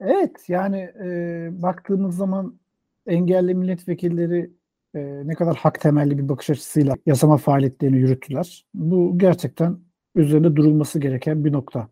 Evet 0.00 0.48
yani 0.48 0.92
e, 1.04 1.48
baktığımız 1.62 2.16
zaman 2.16 2.58
engelli 3.06 3.54
milletvekilleri 3.54 4.50
e, 4.94 5.00
ne 5.24 5.34
kadar 5.34 5.56
hak 5.56 5.80
temelli 5.80 6.18
bir 6.18 6.28
bakış 6.28 6.50
açısıyla 6.50 6.94
yasama 7.06 7.36
faaliyetlerini 7.36 7.96
yürüttüler. 7.96 8.66
Bu 8.74 9.18
gerçekten 9.18 9.78
üzerinde 10.14 10.56
durulması 10.56 11.00
gereken 11.00 11.44
bir 11.44 11.52
nokta. 11.52 11.88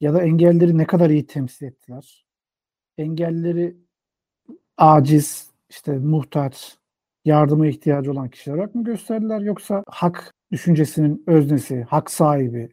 Ya 0.00 0.14
da 0.14 0.22
engelleri 0.22 0.78
ne 0.78 0.86
kadar 0.86 1.10
iyi 1.10 1.26
temsil 1.26 1.66
ettiler. 1.66 2.27
Engelleri 2.98 3.76
aciz, 4.76 5.50
işte 5.70 5.98
muhtaç, 5.98 6.78
yardıma 7.24 7.66
ihtiyacı 7.66 8.12
olan 8.12 8.30
kişiler 8.30 8.54
olarak 8.56 8.74
mı 8.74 8.84
gösterdiler 8.84 9.40
yoksa 9.40 9.84
hak 9.86 10.34
düşüncesinin 10.52 11.24
öznesi, 11.26 11.82
hak 11.82 12.10
sahibi, 12.10 12.68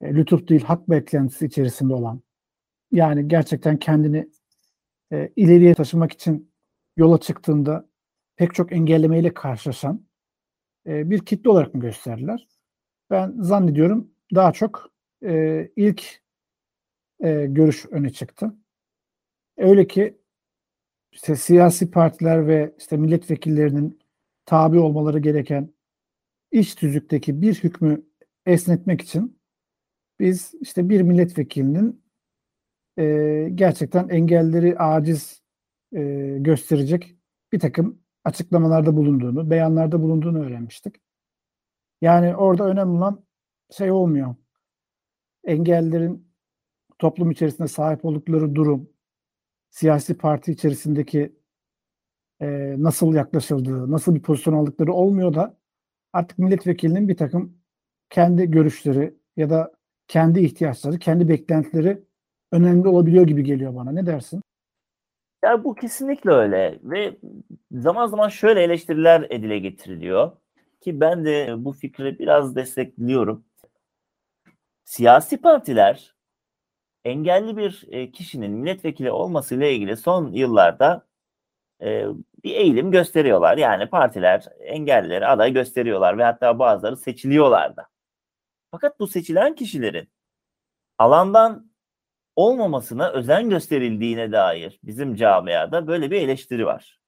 e, 0.00 0.14
lütuf 0.14 0.48
değil 0.48 0.64
hak 0.64 0.90
beklentisi 0.90 1.46
içerisinde 1.46 1.94
olan 1.94 2.22
yani 2.92 3.28
gerçekten 3.28 3.76
kendini 3.78 4.28
e, 5.12 5.32
ileriye 5.36 5.74
taşımak 5.74 6.12
için 6.12 6.52
yola 6.96 7.20
çıktığında 7.20 7.88
pek 8.36 8.54
çok 8.54 8.72
engellemeyle 8.72 9.34
karşılaşan 9.34 10.06
e, 10.86 11.10
bir 11.10 11.26
kitle 11.26 11.50
olarak 11.50 11.74
mı 11.74 11.80
gösterdiler? 11.80 12.48
Ben 13.10 13.34
zannediyorum 13.38 14.10
daha 14.34 14.52
çok 14.52 14.90
e, 15.24 15.68
ilk 15.76 16.22
e, 17.20 17.46
görüş 17.46 17.86
öne 17.90 18.10
çıktı. 18.10 18.54
Öyle 19.56 19.86
ki 19.86 20.18
işte 21.12 21.36
siyasi 21.36 21.90
partiler 21.90 22.46
ve 22.46 22.74
işte 22.78 22.96
milletvekillerinin 22.96 24.00
tabi 24.46 24.78
olmaları 24.78 25.18
gereken 25.18 25.74
iç 26.52 26.74
tüzükteki 26.74 27.42
bir 27.42 27.54
hükmü 27.54 28.02
esnetmek 28.46 29.00
için 29.00 29.40
biz 30.20 30.54
işte 30.60 30.88
bir 30.88 31.02
milletvekilinin 31.02 32.04
e, 32.98 33.48
gerçekten 33.54 34.08
engelleri 34.08 34.78
aciz 34.78 35.42
e, 35.92 36.00
gösterecek 36.40 37.16
bir 37.52 37.60
takım 37.60 38.02
açıklamalarda 38.24 38.96
bulunduğunu, 38.96 39.50
beyanlarda 39.50 40.02
bulunduğunu 40.02 40.44
öğrenmiştik. 40.44 40.96
Yani 42.00 42.36
orada 42.36 42.64
önemli 42.64 42.92
olan 42.96 43.24
şey 43.70 43.90
olmuyor. 43.90 44.34
Engellerin 45.44 46.32
toplum 46.98 47.30
içerisinde 47.30 47.68
sahip 47.68 48.04
oldukları 48.04 48.54
durum, 48.54 48.91
siyasi 49.72 50.18
parti 50.18 50.52
içerisindeki 50.52 51.32
e, 52.40 52.46
nasıl 52.78 53.14
yaklaşıldığı, 53.14 53.90
nasıl 53.90 54.14
bir 54.14 54.22
pozisyon 54.22 54.54
aldıkları 54.54 54.92
olmuyor 54.92 55.34
da 55.34 55.56
artık 56.12 56.38
milletvekilinin 56.38 57.08
bir 57.08 57.16
takım 57.16 57.58
kendi 58.10 58.50
görüşleri 58.50 59.14
ya 59.36 59.50
da 59.50 59.72
kendi 60.08 60.40
ihtiyaçları, 60.40 60.98
kendi 60.98 61.28
beklentileri 61.28 62.02
önemli 62.52 62.88
olabiliyor 62.88 63.26
gibi 63.26 63.44
geliyor 63.44 63.74
bana. 63.74 63.92
Ne 63.92 64.06
dersin? 64.06 64.42
Ya 65.44 65.64
bu 65.64 65.74
kesinlikle 65.74 66.30
öyle 66.30 66.78
ve 66.82 67.16
zaman 67.72 68.06
zaman 68.06 68.28
şöyle 68.28 68.62
eleştiriler 68.62 69.26
edile 69.30 69.58
getiriliyor 69.58 70.32
ki 70.80 71.00
ben 71.00 71.24
de 71.24 71.54
bu 71.58 71.72
fikri 71.72 72.18
biraz 72.18 72.56
destekliyorum. 72.56 73.44
Siyasi 74.84 75.40
partiler 75.40 76.11
engelli 77.04 77.56
bir 77.56 77.84
e, 77.88 78.10
kişinin 78.12 78.50
milletvekili 78.50 79.10
olmasıyla 79.10 79.66
ilgili 79.66 79.96
son 79.96 80.32
yıllarda 80.32 81.06
e, 81.82 82.06
bir 82.44 82.54
eğilim 82.54 82.90
gösteriyorlar. 82.90 83.58
Yani 83.58 83.90
partiler 83.90 84.44
engellileri 84.60 85.26
aday 85.26 85.52
gösteriyorlar 85.52 86.18
ve 86.18 86.24
hatta 86.24 86.58
bazıları 86.58 86.96
seçiliyorlar 86.96 87.76
da. 87.76 87.88
Fakat 88.70 89.00
bu 89.00 89.06
seçilen 89.06 89.54
kişilerin 89.54 90.08
alandan 90.98 91.72
olmamasına 92.36 93.10
özen 93.10 93.50
gösterildiğine 93.50 94.32
dair 94.32 94.80
bizim 94.84 95.14
camiada 95.14 95.86
böyle 95.86 96.10
bir 96.10 96.20
eleştiri 96.20 96.66
var. 96.66 97.00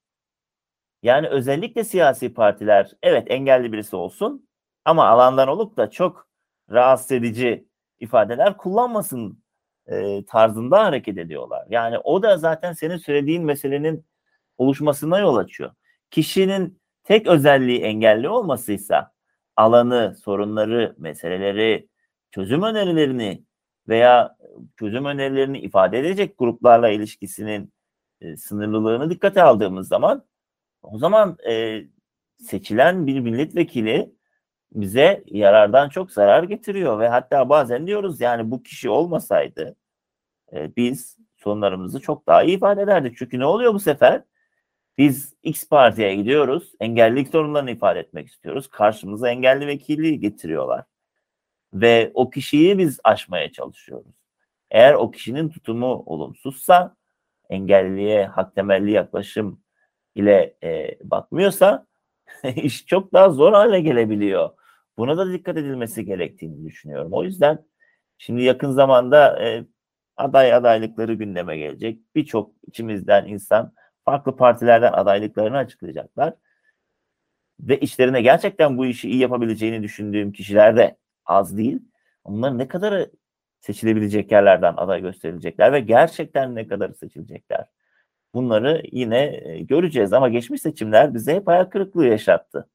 Yani 1.03 1.29
özellikle 1.29 1.85
siyasi 1.85 2.35
partiler 2.35 2.93
evet 3.03 3.31
engelli 3.31 3.73
birisi 3.73 3.97
olsun 3.97 4.49
ama 4.85 5.07
alandan 5.07 5.49
olup 5.49 5.77
da 5.77 5.91
çok 5.91 6.29
rahatsız 6.71 7.13
edici 7.13 7.69
ifadeler 8.01 8.57
kullanmasın 8.57 9.44
e, 9.87 10.25
tarzında 10.25 10.85
hareket 10.85 11.19
ediyorlar. 11.19 11.67
Yani 11.71 11.99
o 11.99 12.23
da 12.23 12.37
zaten 12.37 12.73
senin 12.73 12.97
söylediğin 12.97 13.45
meselenin 13.45 14.05
oluşmasına 14.59 15.19
yol 15.19 15.37
açıyor. 15.37 15.71
Kişinin 16.11 16.81
tek 17.05 17.27
özelliği 17.27 17.81
engelli 17.81 18.29
olmasıysa 18.29 19.13
alanı, 19.57 20.17
sorunları, 20.25 20.95
meseleleri, 20.99 21.89
çözüm 22.31 22.63
önerilerini 22.63 23.45
veya 23.89 24.37
çözüm 24.79 25.05
önerilerini 25.05 25.59
ifade 25.59 25.99
edecek 25.99 26.39
gruplarla 26.39 26.89
ilişkisinin 26.89 27.73
e, 28.21 28.37
sınırlılığını 28.37 29.11
dikkate 29.11 29.43
aldığımız 29.43 29.89
zaman 29.89 30.25
o 30.83 30.99
zaman 30.99 31.37
e, 31.49 31.83
seçilen 32.39 33.07
bir 33.07 33.21
milletvekili 33.21 34.15
bize 34.75 35.25
yarardan 35.27 35.89
çok 35.89 36.13
zarar 36.13 36.43
getiriyor 36.43 36.99
ve 36.99 37.09
hatta 37.09 37.49
bazen 37.49 37.87
diyoruz 37.87 38.21
yani 38.21 38.51
bu 38.51 38.63
kişi 38.63 38.91
olmasaydı 38.91 39.77
e, 40.53 40.77
biz 40.77 41.19
sorunlarımızı 41.37 42.01
çok 42.01 42.27
daha 42.27 42.43
iyi 42.43 42.57
ifade 42.57 42.83
ederdik. 42.83 43.17
Çünkü 43.19 43.39
ne 43.39 43.47
oluyor 43.47 43.75
bu 43.75 43.81
sefer? 43.81 44.23
Biz 44.99 45.35
X 45.43 45.69
partiye 45.69 46.15
gidiyoruz, 46.17 46.73
engellilik 46.81 47.29
sorunlarını 47.29 47.71
ifade 47.71 48.01
etmek 48.01 48.29
istiyoruz. 48.29 48.71
Karşımıza 48.71 49.29
engelli 49.31 49.67
vekili 49.67 50.21
getiriyorlar. 50.21 50.85
Ve 51.75 52.11
o 52.15 52.31
kişiyi 52.31 52.79
biz 52.79 53.01
aşmaya 53.05 53.53
çalışıyoruz. 53.53 54.15
Eğer 54.71 54.95
o 54.95 55.11
kişinin 55.11 55.49
tutumu 55.49 56.03
olumsuzsa, 56.07 56.97
engelliliğe 57.51 58.27
hak 58.27 58.55
temelli 58.55 58.91
yaklaşım 58.91 59.61
ile 60.15 60.57
e, 60.63 60.99
bakmıyorsa 61.03 61.87
iş 62.57 62.87
çok 62.87 63.13
daha 63.13 63.31
zor 63.31 63.53
hale 63.53 63.81
gelebiliyor. 63.81 64.51
Buna 64.99 65.19
da 65.19 65.33
dikkat 65.33 65.57
edilmesi 65.57 66.05
gerektiğini 66.05 66.65
düşünüyorum. 66.65 67.13
O 67.13 67.25
yüzden 67.25 67.65
şimdi 68.19 68.43
yakın 68.43 68.71
zamanda 68.71 69.45
e, 69.45 69.65
aday 70.17 70.55
adaylıkları 70.55 71.15
gündeme 71.15 71.57
gelecek. 71.57 72.01
Birçok 72.15 72.53
içimizden 72.67 73.27
insan 73.27 73.73
farklı 74.05 74.37
partilerden 74.37 74.93
adaylıklarını 74.93 75.57
açıklayacaklar. 75.57 76.35
Ve 77.61 77.81
işlerine 77.81 78.23
gerçekten 78.23 78.79
bu 78.79 78.87
işi 78.87 79.11
iyi 79.11 79.19
yapabileceğini 79.19 79.83
düşündüğüm 79.83 80.33
kişiler 80.33 80.77
de 80.77 80.97
az 81.27 81.57
değil. 81.57 81.79
Onların 82.25 82.59
ne 82.59 82.69
kadarı 82.69 83.11
seçilebilecek 83.61 84.33
yerlerden 84.33 84.75
aday 84.77 85.01
gösterilecekler 85.01 85.73
ve 85.73 85.81
gerçekten 85.81 86.55
ne 86.55 86.67
kadarı 86.67 86.95
seçilecekler. 86.95 87.67
Bunları 88.35 88.83
yine 88.93 89.41
e, 89.45 89.63
göreceğiz 89.63 90.13
ama 90.13 90.29
geçmiş 90.29 90.63
seçimler 90.63 91.15
bize 91.15 91.35
hep 91.35 91.47
hayal 91.47 91.65
kırıklığı 91.65 92.07
yaşattı. 92.07 92.69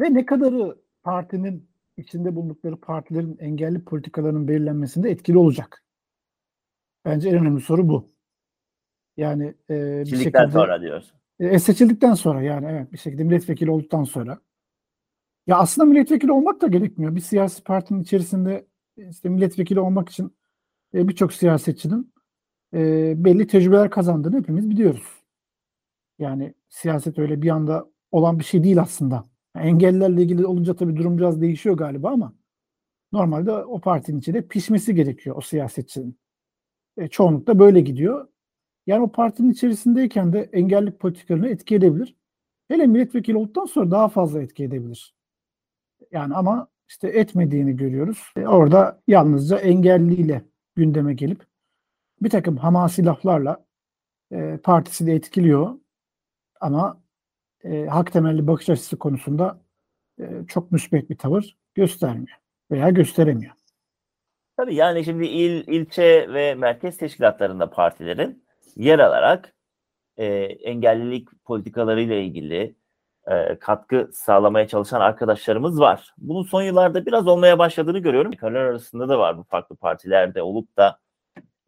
Ve 0.00 0.14
ne 0.14 0.26
kadarı 0.26 0.76
partinin 1.04 1.68
içinde 1.96 2.36
bulundukları 2.36 2.76
partilerin 2.76 3.36
engelli 3.38 3.84
politikalarının 3.84 4.48
belirlenmesinde 4.48 5.10
etkili 5.10 5.38
olacak. 5.38 5.84
Bence 7.04 7.28
en 7.28 7.34
önemli 7.34 7.60
soru 7.60 7.88
bu. 7.88 8.14
Yani 9.16 9.54
e, 9.70 10.00
bir 10.00 10.16
şekilde 10.16 10.50
sonra 10.50 10.80
diyorsun. 10.80 11.12
e, 11.40 11.58
seçildikten 11.58 12.14
sonra 12.14 12.42
yani 12.42 12.66
evet 12.70 12.92
bir 12.92 12.98
şekilde 12.98 13.24
milletvekili 13.24 13.70
olduktan 13.70 14.04
sonra. 14.04 14.40
Ya 15.46 15.58
aslında 15.58 15.86
milletvekili 15.86 16.32
olmak 16.32 16.60
da 16.60 16.66
gerekmiyor. 16.66 17.14
Bir 17.14 17.20
siyasi 17.20 17.64
partinin 17.64 18.02
içerisinde 18.02 18.66
işte 18.96 19.28
milletvekili 19.28 19.80
olmak 19.80 20.08
için 20.08 20.36
e, 20.94 21.08
birçok 21.08 21.32
siyasetçinin 21.32 22.12
e, 22.74 23.12
belli 23.24 23.46
tecrübeler 23.46 23.90
kazandığını 23.90 24.38
hepimiz 24.38 24.70
biliyoruz. 24.70 25.24
Yani 26.18 26.54
siyaset 26.68 27.18
öyle 27.18 27.42
bir 27.42 27.50
anda 27.50 27.86
olan 28.12 28.38
bir 28.38 28.44
şey 28.44 28.64
değil 28.64 28.80
aslında. 28.80 29.33
Yani 29.56 29.66
engellilerle 29.66 30.22
ilgili 30.22 30.46
olunca 30.46 30.76
tabii 30.76 30.96
durum 30.96 31.18
biraz 31.18 31.40
değişiyor 31.40 31.76
galiba 31.76 32.10
ama 32.10 32.34
normalde 33.12 33.52
o 33.52 33.80
partinin 33.80 34.18
içinde 34.18 34.46
pişmesi 34.48 34.94
gerekiyor 34.94 35.36
o 35.36 35.40
siyasetçinin. 35.40 36.18
E, 36.96 37.08
çoğunlukla 37.08 37.58
böyle 37.58 37.80
gidiyor. 37.80 38.28
Yani 38.86 39.02
o 39.02 39.12
partinin 39.12 39.50
içerisindeyken 39.52 40.32
de 40.32 40.50
engellilik 40.52 41.00
politikalarını 41.00 41.48
etki 41.48 41.74
edebilir. 41.74 42.16
Hele 42.68 42.86
milletvekili 42.86 43.36
olduktan 43.36 43.64
sonra 43.64 43.90
daha 43.90 44.08
fazla 44.08 44.42
etki 44.42 44.64
edebilir. 44.64 45.14
Yani 46.10 46.34
ama 46.34 46.68
işte 46.88 47.08
etmediğini 47.08 47.76
görüyoruz. 47.76 48.32
E, 48.36 48.46
orada 48.46 49.02
yalnızca 49.06 49.58
engelliyle 49.58 50.44
gündeme 50.76 51.14
gelip 51.14 51.46
bir 52.22 52.30
takım 52.30 52.56
hamasi 52.56 53.04
laflarla 53.04 53.66
e, 54.32 54.56
partisi 54.62 55.06
de 55.06 55.12
etkiliyor. 55.12 55.78
Ama 56.60 57.03
e, 57.64 57.86
hak 57.86 58.12
temelli 58.12 58.46
bakış 58.46 58.68
açısı 58.70 58.98
konusunda 58.98 59.60
e, 60.20 60.24
çok 60.48 60.72
müsbet 60.72 61.10
bir 61.10 61.18
tavır 61.18 61.56
göstermiyor 61.74 62.38
veya 62.70 62.90
gösteremiyor. 62.90 63.54
Tabii 64.56 64.74
yani 64.74 65.04
şimdi 65.04 65.26
il, 65.26 65.66
ilçe 65.66 66.32
ve 66.32 66.54
merkez 66.54 66.96
teşkilatlarında 66.96 67.70
partilerin 67.70 68.44
yer 68.76 68.98
alarak 68.98 69.54
e, 70.16 70.26
engellilik 70.44 71.28
politikalarıyla 71.44 72.16
ilgili 72.16 72.76
e, 73.26 73.58
katkı 73.58 74.10
sağlamaya 74.12 74.68
çalışan 74.68 75.00
arkadaşlarımız 75.00 75.80
var. 75.80 76.14
Bunun 76.18 76.42
son 76.42 76.62
yıllarda 76.62 77.06
biraz 77.06 77.26
olmaya 77.26 77.58
başladığını 77.58 77.98
görüyorum. 77.98 78.32
Ülkeler 78.32 78.60
arasında 78.60 79.08
da 79.08 79.18
var 79.18 79.38
bu 79.38 79.42
farklı 79.42 79.76
partilerde 79.76 80.42
olup 80.42 80.76
da 80.76 80.98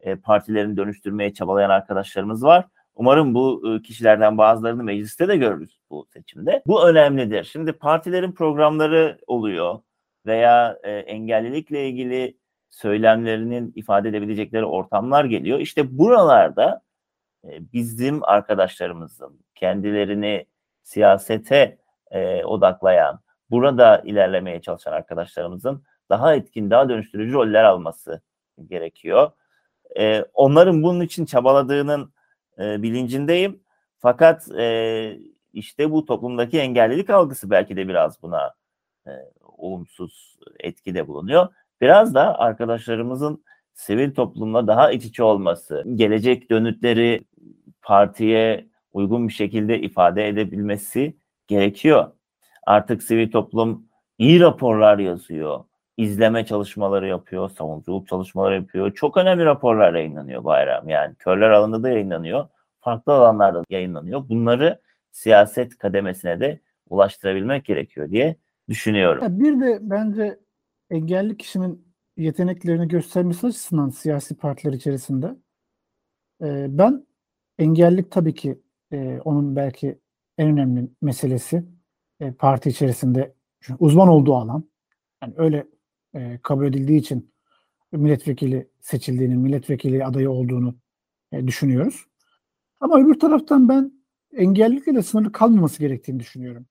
e, 0.00 0.16
partilerini 0.16 0.76
dönüştürmeye 0.76 1.34
çabalayan 1.34 1.70
arkadaşlarımız 1.70 2.44
var. 2.44 2.64
Umarım 2.96 3.34
bu 3.34 3.62
kişilerden 3.84 4.38
bazılarını 4.38 4.84
mecliste 4.84 5.28
de 5.28 5.36
görürüz 5.36 5.80
bu 5.90 6.06
seçimde. 6.12 6.62
Bu 6.66 6.88
önemlidir. 6.88 7.44
Şimdi 7.44 7.72
partilerin 7.72 8.32
programları 8.32 9.18
oluyor 9.26 9.78
veya 10.26 10.78
e, 10.82 10.90
engellilikle 10.90 11.88
ilgili 11.88 12.38
söylemlerinin 12.70 13.72
ifade 13.74 14.08
edebilecekleri 14.08 14.64
ortamlar 14.64 15.24
geliyor. 15.24 15.58
İşte 15.58 15.98
buralarda 15.98 16.82
e, 17.44 17.72
bizim 17.72 18.24
arkadaşlarımızın 18.24 19.40
kendilerini 19.54 20.46
siyasete 20.82 21.78
e, 22.10 22.44
odaklayan, 22.44 23.20
burada 23.50 24.02
ilerlemeye 24.04 24.60
çalışan 24.60 24.92
arkadaşlarımızın 24.92 25.84
daha 26.10 26.34
etkin, 26.34 26.70
daha 26.70 26.88
dönüştürücü 26.88 27.32
roller 27.32 27.64
alması 27.64 28.22
gerekiyor. 28.66 29.30
Onların 30.34 30.82
bunun 30.82 31.00
için 31.00 31.24
çabaladığının 31.24 32.12
e, 32.60 32.82
bilincindeyim. 32.82 33.60
Fakat 33.98 34.48
e, 34.58 35.18
işte 35.52 35.90
bu 35.90 36.04
toplumdaki 36.04 36.58
engellilik 36.58 37.10
algısı 37.10 37.50
belki 37.50 37.76
de 37.76 37.88
biraz 37.88 38.22
buna 38.22 38.54
e, 39.06 39.10
olumsuz 39.42 40.38
etkide 40.60 41.08
bulunuyor. 41.08 41.48
Biraz 41.80 42.14
da 42.14 42.38
arkadaşlarımızın 42.38 43.44
sivil 43.74 44.14
toplumla 44.14 44.66
daha 44.66 44.92
iç 44.92 45.04
içe 45.04 45.22
olması, 45.22 45.84
gelecek 45.94 46.50
dönütleri 46.50 47.24
partiye 47.82 48.66
uygun 48.92 49.28
bir 49.28 49.32
şekilde 49.32 49.80
ifade 49.80 50.28
edebilmesi 50.28 51.16
gerekiyor. 51.46 52.12
Artık 52.66 53.02
sivil 53.02 53.30
toplum 53.30 53.88
iyi 54.18 54.40
raporlar 54.40 54.98
yazıyor, 54.98 55.64
izleme 55.96 56.46
çalışmaları 56.46 57.08
yapıyor, 57.08 57.50
savunuculuk 57.50 58.08
çalışmaları 58.08 58.54
yapıyor. 58.54 58.94
Çok 58.94 59.16
önemli 59.16 59.44
raporlar 59.44 59.94
yayınlanıyor 59.94 60.44
bayram. 60.44 60.88
Yani 60.88 61.14
körler 61.14 61.50
alanında 61.50 61.82
da 61.82 61.88
yayınlanıyor, 61.88 62.48
farklı 62.80 63.12
alanlarda 63.12 63.64
yayınlanıyor. 63.70 64.28
Bunları 64.28 64.80
siyaset 65.10 65.78
kademesine 65.78 66.40
de 66.40 66.60
ulaştırabilmek 66.88 67.64
gerekiyor 67.64 68.10
diye 68.10 68.36
düşünüyorum. 68.68 69.22
Ya 69.22 69.40
bir 69.40 69.60
de 69.60 69.78
bence 69.82 70.38
engelli 70.90 71.36
kişinin 71.36 71.86
yeteneklerini 72.16 72.88
göstermesi 72.88 73.46
açısından 73.46 73.88
siyasi 73.88 74.36
partiler 74.36 74.72
içerisinde 74.72 75.26
e, 76.42 76.66
ben 76.78 77.06
engellilik 77.58 78.10
tabii 78.10 78.34
ki 78.34 78.60
e, 78.92 79.20
onun 79.24 79.56
belki 79.56 79.98
en 80.38 80.48
önemli 80.48 80.88
meselesi 81.02 81.64
e, 82.20 82.32
parti 82.32 82.68
içerisinde 82.68 83.34
uzman 83.78 84.08
olduğu 84.08 84.34
alan. 84.34 84.64
Yani 85.22 85.34
öyle 85.36 85.66
e, 86.16 86.38
kabul 86.42 86.66
edildiği 86.66 87.00
için 87.00 87.32
milletvekili 87.92 88.68
seçildiğini, 88.80 89.36
milletvekili 89.36 90.04
adayı 90.04 90.30
olduğunu 90.30 90.74
e, 91.32 91.46
düşünüyoruz. 91.46 92.06
Ama 92.80 93.00
öbür 93.00 93.20
taraftan 93.20 93.68
ben 93.68 93.92
engellilikle 94.32 94.94
de 94.94 95.02
sınırlı 95.02 95.32
kalmaması 95.32 95.78
gerektiğini 95.78 96.20
düşünüyorum. 96.20 96.66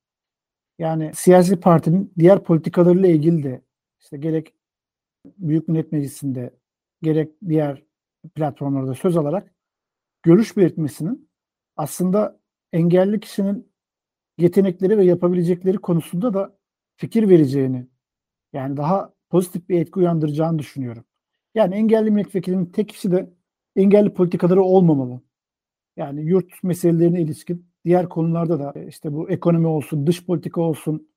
Yani 0.79 1.11
siyasi 1.15 1.59
partinin 1.59 2.13
diğer 2.19 2.43
politikalarıyla 2.43 3.09
ilgili 3.09 3.43
de 3.43 3.61
işte 3.99 4.17
gerek 4.17 4.53
Büyük 5.37 5.67
Millet 5.67 5.91
Meclisi'nde 5.91 6.53
gerek 7.01 7.31
diğer 7.47 7.83
platformlarda 8.35 8.93
söz 8.93 9.17
alarak 9.17 9.53
görüş 10.23 10.57
belirtmesinin 10.57 11.29
aslında 11.77 12.39
engelli 12.73 13.19
kişinin 13.19 13.71
yetenekleri 14.37 14.97
ve 14.97 15.05
yapabilecekleri 15.05 15.77
konusunda 15.77 16.33
da 16.33 16.57
fikir 16.95 17.29
vereceğini 17.29 17.87
yani 18.53 18.77
daha 18.77 19.14
pozitif 19.29 19.69
bir 19.69 19.81
etki 19.81 19.99
uyandıracağını 19.99 20.59
düşünüyorum. 20.59 21.05
Yani 21.55 21.75
engelli 21.75 22.11
milletvekilinin 22.11 22.65
tek 22.65 22.89
kişi 22.89 23.11
de 23.11 23.33
engelli 23.75 24.13
politikaları 24.13 24.63
olmamalı. 24.63 25.21
Yani 25.97 26.21
yurt 26.21 26.63
meselelerine 26.63 27.21
ilişkin 27.21 27.67
diğer 27.85 28.09
konularda 28.09 28.59
da 28.59 28.73
işte 28.87 29.13
bu 29.13 29.29
ekonomi 29.29 29.67
olsun, 29.67 30.07
dış 30.07 30.25
politika 30.25 30.61
olsun, 30.61 31.09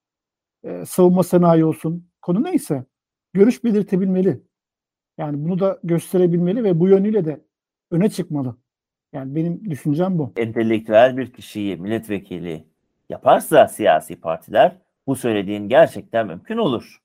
e, 0.64 0.84
savunma 0.86 1.22
sanayi 1.22 1.64
olsun, 1.64 2.10
konu 2.22 2.42
neyse 2.42 2.84
görüş 3.32 3.64
belirtebilmeli. 3.64 4.40
Yani 5.18 5.44
bunu 5.44 5.58
da 5.58 5.80
gösterebilmeli 5.84 6.64
ve 6.64 6.80
bu 6.80 6.88
yönüyle 6.88 7.24
de 7.24 7.44
öne 7.90 8.10
çıkmalı. 8.10 8.56
Yani 9.12 9.34
benim 9.34 9.70
düşüncem 9.70 10.18
bu. 10.18 10.32
Entelektüel 10.36 11.16
bir 11.16 11.32
kişiyi 11.32 11.76
milletvekili 11.76 12.64
yaparsa 13.08 13.68
siyasi 13.68 14.16
partiler 14.16 14.76
bu 15.06 15.16
söylediğin 15.16 15.68
gerçekten 15.68 16.26
mümkün 16.26 16.56
olur. 16.56 17.02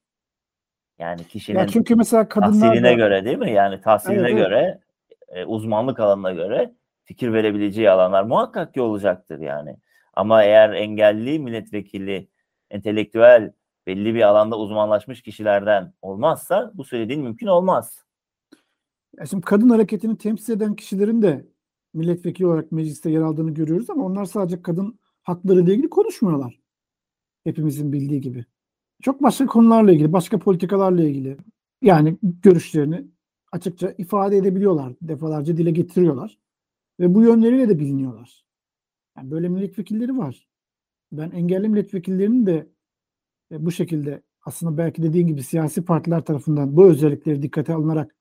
Yani 0.99 1.23
kişinin 1.27 1.59
Ya 1.59 1.67
çünkü 1.67 1.95
mesela 1.95 2.29
kadınlar 2.29 2.51
tahsiline 2.59 2.89
da 2.89 2.93
göre 2.93 3.25
değil 3.25 3.37
mi? 3.37 3.51
Yani 3.51 3.81
tahsiline 3.81 4.19
Evet, 4.19 4.31
evet. 4.31 4.37
göre, 4.37 4.79
e, 5.27 5.45
uzmanlık 5.45 5.99
alanına 5.99 6.31
göre 6.31 6.73
fikir 7.03 7.33
verebileceği 7.33 7.89
alanlar 7.89 8.23
muhakkak 8.23 8.73
ki 8.73 8.81
olacaktır 8.81 9.39
yani. 9.39 9.77
Ama 10.13 10.43
eğer 10.43 10.69
engelli 10.73 11.39
milletvekili, 11.39 12.27
entelektüel 12.69 13.53
belli 13.87 14.15
bir 14.15 14.21
alanda 14.21 14.57
uzmanlaşmış 14.59 15.21
kişilerden 15.21 15.93
olmazsa 16.01 16.71
bu 16.73 16.83
söylediğin 16.83 17.21
mümkün 17.21 17.47
olmaz. 17.47 18.03
Ya 19.19 19.25
şimdi 19.25 19.45
kadın 19.45 19.69
hareketini 19.69 20.17
temsil 20.17 20.53
eden 20.53 20.75
kişilerin 20.75 21.21
de 21.21 21.45
milletvekili 21.93 22.47
olarak 22.47 22.71
mecliste 22.71 23.09
yer 23.09 23.21
aldığını 23.21 23.53
görüyoruz 23.53 23.89
ama 23.89 24.05
onlar 24.05 24.25
sadece 24.25 24.61
kadın 24.61 24.99
hakları 25.23 25.59
ile 25.59 25.73
ilgili 25.73 25.89
konuşmuyorlar. 25.89 26.59
Hepimizin 27.43 27.93
bildiği 27.93 28.21
gibi. 28.21 28.45
Çok 29.03 29.23
başka 29.23 29.45
konularla 29.45 29.91
ilgili, 29.91 30.13
başka 30.13 30.39
politikalarla 30.39 31.03
ilgili 31.03 31.37
yani 31.81 32.17
görüşlerini 32.21 33.05
açıkça 33.51 33.93
ifade 33.97 34.37
edebiliyorlar. 34.37 34.93
Defalarca 35.01 35.57
dile 35.57 35.71
getiriyorlar. 35.71 36.37
Ve 36.99 37.15
bu 37.15 37.21
yönleriyle 37.21 37.69
de 37.69 37.79
biliniyorlar. 37.79 38.45
Yani 39.17 39.31
böyle 39.31 39.49
milletvekilleri 39.49 40.17
var. 40.17 40.47
Ben 41.11 41.31
engelli 41.31 41.69
milletvekillerinin 41.69 42.45
de 42.45 42.67
e, 43.51 43.65
bu 43.65 43.71
şekilde 43.71 44.21
aslında 44.45 44.77
belki 44.77 45.03
dediğin 45.03 45.27
gibi 45.27 45.43
siyasi 45.43 45.85
partiler 45.85 46.21
tarafından 46.25 46.77
bu 46.77 46.85
özellikleri 46.85 47.41
dikkate 47.41 47.73
alınarak 47.73 48.15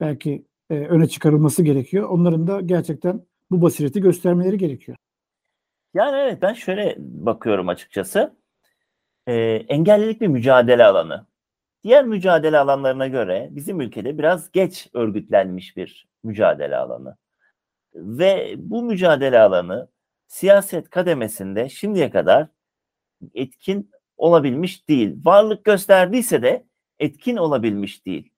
belki 0.00 0.46
e, 0.70 0.74
öne 0.74 1.08
çıkarılması 1.08 1.62
gerekiyor. 1.62 2.08
Onların 2.08 2.46
da 2.46 2.60
gerçekten 2.60 3.26
bu 3.50 3.62
basireti 3.62 4.00
göstermeleri 4.00 4.58
gerekiyor. 4.58 4.98
Yani 5.94 6.16
evet 6.16 6.42
ben 6.42 6.52
şöyle 6.52 6.96
bakıyorum 6.98 7.68
açıkçası. 7.68 8.45
Ee, 9.26 9.34
engellilik 9.68 10.20
bir 10.20 10.28
mücadele 10.28 10.84
alanı. 10.84 11.26
Diğer 11.84 12.04
mücadele 12.04 12.58
alanlarına 12.58 13.06
göre 13.06 13.48
bizim 13.50 13.80
ülkede 13.80 14.18
biraz 14.18 14.52
geç 14.52 14.88
örgütlenmiş 14.94 15.76
bir 15.76 16.08
mücadele 16.24 16.76
alanı. 16.76 17.16
Ve 17.94 18.54
bu 18.58 18.82
mücadele 18.82 19.40
alanı 19.40 19.88
siyaset 20.26 20.90
kademesinde 20.90 21.68
şimdiye 21.68 22.10
kadar 22.10 22.48
etkin 23.34 23.90
olabilmiş 24.16 24.88
değil. 24.88 25.16
Varlık 25.24 25.64
gösterdiyse 25.64 26.42
de 26.42 26.66
etkin 26.98 27.36
olabilmiş 27.36 28.06
değil. 28.06 28.32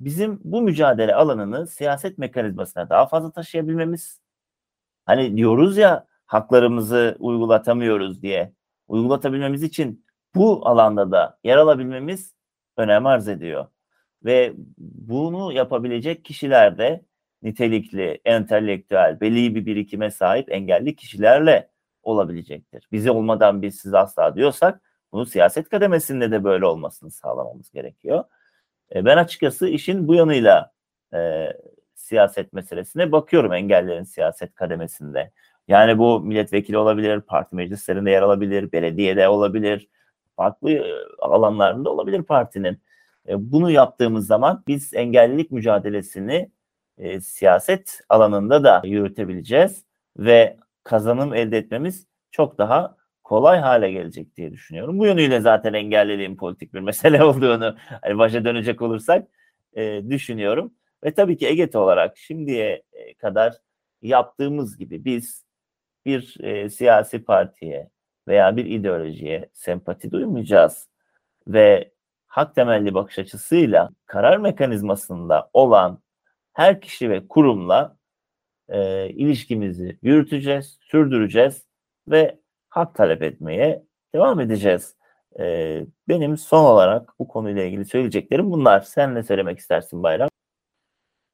Bizim 0.00 0.40
bu 0.44 0.62
mücadele 0.62 1.14
alanını 1.14 1.66
siyaset 1.66 2.18
mekanizmasına 2.18 2.90
daha 2.90 3.06
fazla 3.06 3.30
taşıyabilmemiz, 3.32 4.20
hani 5.06 5.36
diyoruz 5.36 5.76
ya 5.76 6.06
haklarımızı 6.26 7.16
uygulatamıyoruz 7.18 8.22
diye, 8.22 8.52
uygulatabilmemiz 8.88 9.62
için 9.62 10.04
bu 10.34 10.68
alanda 10.68 11.10
da 11.10 11.38
yer 11.44 11.56
alabilmemiz 11.56 12.34
önem 12.76 13.06
arz 13.06 13.28
ediyor. 13.28 13.66
Ve 14.24 14.52
bunu 14.78 15.52
yapabilecek 15.52 16.24
kişiler 16.24 16.78
de 16.78 17.04
nitelikli, 17.42 18.20
entelektüel, 18.24 19.20
belli 19.20 19.54
bir 19.54 19.66
birikime 19.66 20.10
sahip 20.10 20.52
engelli 20.52 20.96
kişilerle 20.96 21.70
olabilecektir. 22.02 22.88
Bizi 22.92 23.10
olmadan 23.10 23.62
biz 23.62 23.78
siz 23.80 23.94
asla 23.94 24.34
diyorsak 24.36 24.80
bunu 25.12 25.26
siyaset 25.26 25.68
kademesinde 25.68 26.30
de 26.30 26.44
böyle 26.44 26.66
olmasını 26.66 27.10
sağlamamız 27.10 27.70
gerekiyor. 27.70 28.24
E, 28.94 29.04
ben 29.04 29.16
açıkçası 29.16 29.68
işin 29.68 30.08
bu 30.08 30.14
yanıyla 30.14 30.72
e, 31.14 31.48
siyaset 31.94 32.52
meselesine 32.52 33.12
bakıyorum 33.12 33.52
engellerin 33.52 34.04
siyaset 34.04 34.54
kademesinde. 34.54 35.32
Yani 35.68 35.98
bu 35.98 36.20
milletvekili 36.20 36.78
olabilir, 36.78 37.20
parti 37.20 37.56
meclislerinde 37.56 38.10
yer 38.10 38.22
alabilir, 38.22 38.72
belediyede 38.72 39.28
olabilir, 39.28 39.88
farklı 40.40 40.70
e, 40.70 40.82
alanlarında 41.18 41.90
olabilir 41.90 42.22
partinin. 42.22 42.78
E, 43.28 43.52
bunu 43.52 43.70
yaptığımız 43.70 44.26
zaman 44.26 44.64
biz 44.66 44.94
engellilik 44.94 45.50
mücadelesini 45.50 46.50
e, 46.98 47.20
siyaset 47.20 48.00
alanında 48.08 48.64
da 48.64 48.82
yürütebileceğiz 48.84 49.84
ve 50.16 50.56
kazanım 50.84 51.34
elde 51.34 51.58
etmemiz 51.58 52.06
çok 52.30 52.58
daha 52.58 52.96
kolay 53.24 53.58
hale 53.58 53.92
gelecek 53.92 54.36
diye 54.36 54.52
düşünüyorum. 54.52 54.98
Bu 54.98 55.06
yönüyle 55.06 55.40
zaten 55.40 55.72
engelliliğin 55.72 56.36
politik 56.36 56.74
bir 56.74 56.80
mesele 56.80 57.24
olduğunu 57.24 57.76
hani 58.02 58.18
başa 58.18 58.44
dönecek 58.44 58.82
olursak 58.82 59.28
e, 59.74 60.02
düşünüyorum. 60.10 60.74
Ve 61.04 61.14
tabii 61.14 61.36
ki 61.36 61.46
EGET 61.46 61.76
olarak 61.76 62.16
şimdiye 62.16 62.82
kadar 63.18 63.54
yaptığımız 64.02 64.78
gibi 64.78 65.04
biz 65.04 65.44
bir 66.06 66.36
e, 66.40 66.70
siyasi 66.70 67.24
partiye 67.24 67.90
veya 68.28 68.56
bir 68.56 68.64
ideolojiye 68.64 69.50
sempati 69.52 70.10
duymayacağız 70.10 70.88
ve 71.48 71.92
hak 72.26 72.54
temelli 72.54 72.94
bakış 72.94 73.18
açısıyla 73.18 73.90
karar 74.06 74.36
mekanizmasında 74.36 75.50
olan 75.52 75.98
her 76.52 76.80
kişi 76.80 77.10
ve 77.10 77.28
kurumla 77.28 77.96
e, 78.68 79.08
ilişkimizi 79.08 79.98
yürüteceğiz, 80.02 80.78
sürdüreceğiz 80.80 81.66
ve 82.08 82.40
hak 82.68 82.94
talep 82.94 83.22
etmeye 83.22 83.84
devam 84.14 84.40
edeceğiz. 84.40 84.96
E, 85.40 85.86
benim 86.08 86.36
son 86.36 86.64
olarak 86.64 87.12
bu 87.18 87.28
konuyla 87.28 87.64
ilgili 87.64 87.84
söyleyeceklerim 87.84 88.50
bunlar. 88.50 88.80
Sen 88.80 89.14
ne 89.14 89.22
söylemek 89.22 89.58
istersin 89.58 90.02
Bayram? 90.02 90.28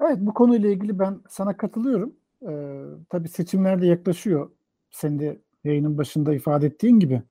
Evet 0.00 0.18
bu 0.20 0.34
konuyla 0.34 0.70
ilgili 0.70 0.98
ben 0.98 1.20
sana 1.28 1.56
katılıyorum. 1.56 2.16
Ee, 2.42 2.82
tabii 3.10 3.28
seçimler 3.28 3.82
de 3.82 3.86
yaklaşıyor. 3.86 4.50
Sen 4.90 5.18
de 5.18 5.40
yayının 5.66 5.98
başında 5.98 6.34
ifade 6.34 6.66
ettiğin 6.66 7.00
gibi. 7.00 7.22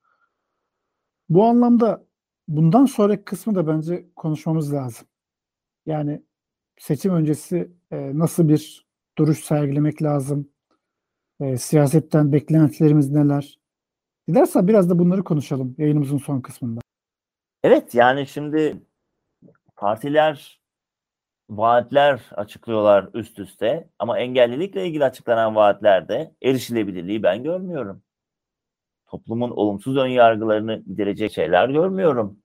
Bu 1.29 1.45
anlamda 1.45 2.05
bundan 2.47 2.85
sonraki 2.85 3.23
kısmı 3.23 3.55
da 3.55 3.67
bence 3.67 4.05
konuşmamız 4.15 4.73
lazım. 4.73 5.07
Yani 5.85 6.21
seçim 6.79 7.13
öncesi 7.13 7.71
e, 7.91 8.19
nasıl 8.19 8.49
bir 8.49 8.85
duruş 9.17 9.43
sergilemek 9.43 10.03
lazım? 10.03 10.49
E, 11.39 11.57
siyasetten 11.57 12.31
beklentilerimiz 12.31 13.11
neler? 13.11 13.59
Dilersen 14.27 14.67
biraz 14.67 14.89
da 14.89 14.99
bunları 14.99 15.23
konuşalım 15.23 15.75
yayınımızın 15.77 16.17
son 16.17 16.41
kısmında. 16.41 16.81
Evet 17.63 17.95
yani 17.95 18.27
şimdi 18.27 18.81
partiler 19.75 20.61
vaatler 21.49 22.21
açıklıyorlar 22.31 23.09
üst 23.13 23.39
üste 23.39 23.89
ama 23.99 24.19
engellilikle 24.19 24.87
ilgili 24.87 25.03
açıklanan 25.05 25.55
vaatlerde 25.55 26.35
erişilebilirliği 26.43 27.23
ben 27.23 27.43
görmüyorum. 27.43 28.01
Toplumun 29.15 29.51
olumsuz 29.51 29.97
ön 29.97 30.07
yargılarını 30.07 30.83
giderecek 30.87 31.31
şeyler 31.33 31.69
görmüyorum. 31.69 32.39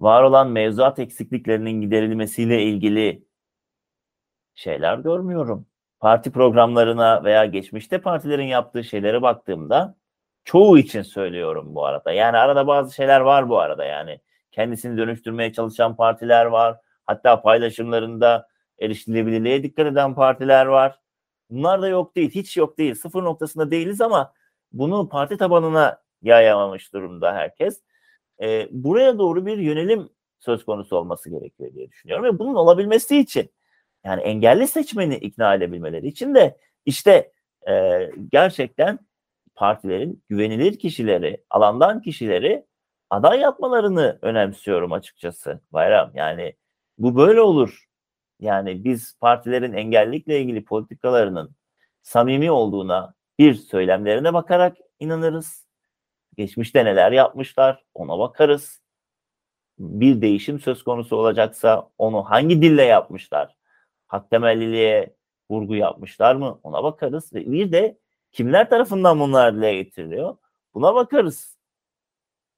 Var 0.00 0.22
olan 0.22 0.50
mevzuat 0.50 0.98
eksikliklerinin 0.98 1.80
giderilmesiyle 1.80 2.62
ilgili 2.62 3.24
şeyler 4.54 4.98
görmüyorum. 4.98 5.66
Parti 6.00 6.32
programlarına 6.32 7.24
veya 7.24 7.44
geçmişte 7.46 8.00
partilerin 8.00 8.46
yaptığı 8.46 8.84
şeylere 8.84 9.22
baktığımda 9.22 9.96
çoğu 10.44 10.78
için 10.78 11.02
söylüyorum 11.02 11.74
bu 11.74 11.86
arada. 11.86 12.12
Yani 12.12 12.36
arada 12.36 12.66
bazı 12.66 12.94
şeyler 12.94 13.20
var 13.20 13.48
bu 13.48 13.58
arada 13.58 13.84
yani. 13.84 14.20
Kendisini 14.52 14.98
dönüştürmeye 14.98 15.52
çalışan 15.52 15.96
partiler 15.96 16.44
var. 16.46 16.80
Hatta 17.04 17.42
paylaşımlarında 17.42 18.48
erişilebilirliğe 18.78 19.62
dikkat 19.62 19.86
eden 19.86 20.14
partiler 20.14 20.66
var. 20.66 21.00
Bunlar 21.50 21.82
da 21.82 21.88
yok 21.88 22.16
değil. 22.16 22.30
Hiç 22.30 22.56
yok 22.56 22.78
değil. 22.78 22.94
Sıfır 22.94 23.22
noktasında 23.22 23.70
değiliz 23.70 24.00
ama 24.00 24.32
bunu 24.74 25.08
parti 25.08 25.36
tabanına 25.36 26.02
yayamamış 26.22 26.92
durumda 26.92 27.34
herkes. 27.34 27.82
E, 28.42 28.68
buraya 28.70 29.18
doğru 29.18 29.46
bir 29.46 29.58
yönelim 29.58 30.08
söz 30.38 30.64
konusu 30.64 30.96
olması 30.96 31.30
gerekiyor 31.30 31.74
diye 31.74 31.90
düşünüyorum. 31.90 32.24
Ve 32.24 32.38
bunun 32.38 32.54
olabilmesi 32.54 33.18
için 33.18 33.50
yani 34.04 34.22
engelli 34.22 34.68
seçmeni 34.68 35.16
ikna 35.16 35.54
edebilmeleri 35.54 36.06
için 36.06 36.34
de 36.34 36.56
işte 36.86 37.32
e, 37.68 38.10
gerçekten 38.32 38.98
partilerin 39.54 40.22
güvenilir 40.28 40.78
kişileri, 40.78 41.44
alandan 41.50 42.02
kişileri 42.02 42.66
aday 43.10 43.40
yapmalarını 43.40 44.18
önemsiyorum 44.22 44.92
açıkçası 44.92 45.60
Bayram. 45.72 46.10
Yani 46.14 46.54
bu 46.98 47.16
böyle 47.16 47.40
olur. 47.40 47.84
Yani 48.40 48.84
biz 48.84 49.18
partilerin 49.20 49.72
engellilikle 49.72 50.40
ilgili 50.40 50.64
politikalarının 50.64 51.56
samimi 52.02 52.50
olduğuna 52.50 53.13
bir 53.38 53.54
söylemlerine 53.54 54.34
bakarak 54.34 54.76
inanırız. 55.00 55.66
Geçmişte 56.36 56.84
neler 56.84 57.12
yapmışlar 57.12 57.84
ona 57.94 58.18
bakarız. 58.18 58.82
Bir 59.78 60.20
değişim 60.20 60.60
söz 60.60 60.82
konusu 60.84 61.16
olacaksa 61.16 61.90
onu 61.98 62.22
hangi 62.22 62.62
dille 62.62 62.82
yapmışlar? 62.82 63.56
Hak 64.06 64.30
temelliliğe 64.30 65.16
vurgu 65.50 65.74
yapmışlar 65.74 66.34
mı? 66.34 66.60
Ona 66.62 66.84
bakarız. 66.84 67.32
Ve 67.32 67.52
bir 67.52 67.72
de 67.72 67.98
kimler 68.32 68.70
tarafından 68.70 69.20
bunlar 69.20 69.56
dile 69.56 69.74
getiriliyor? 69.74 70.36
Buna 70.74 70.94
bakarız. 70.94 71.58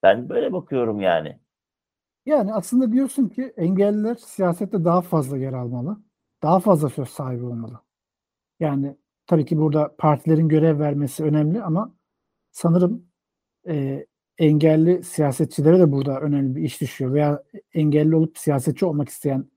Ben 0.03 0.29
böyle 0.29 0.53
bakıyorum 0.53 1.01
yani. 1.01 1.39
Yani 2.27 2.55
aslında 2.55 2.93
diyorsun 2.93 3.29
ki 3.29 3.55
engelliler 3.57 4.15
siyasette 4.15 4.85
daha 4.85 5.01
fazla 5.01 5.39
yer 5.39 5.53
almalı. 5.53 5.99
Daha 6.43 6.61
fazla 6.61 6.89
söz 6.89 7.09
sahibi 7.09 7.45
olmalı. 7.45 7.81
Yani 8.61 8.97
tabii 9.27 9.45
ki 9.45 9.59
burada 9.59 9.95
partilerin 9.99 10.49
görev 10.49 10.79
vermesi 10.79 11.25
önemli 11.25 11.63
ama 11.63 11.95
sanırım 12.51 13.09
e, 13.69 14.07
engelli 14.39 15.03
siyasetçilere 15.03 15.79
de 15.79 15.93
burada 15.93 16.21
önemli 16.21 16.57
bir 16.57 16.63
iş 16.63 16.81
düşüyor 16.81 17.15
veya 17.15 17.43
engelli 17.75 18.17
olup 18.17 18.39
siyasetçi 18.39 18.87
olmak 18.87 19.09
isteyen 19.09 19.51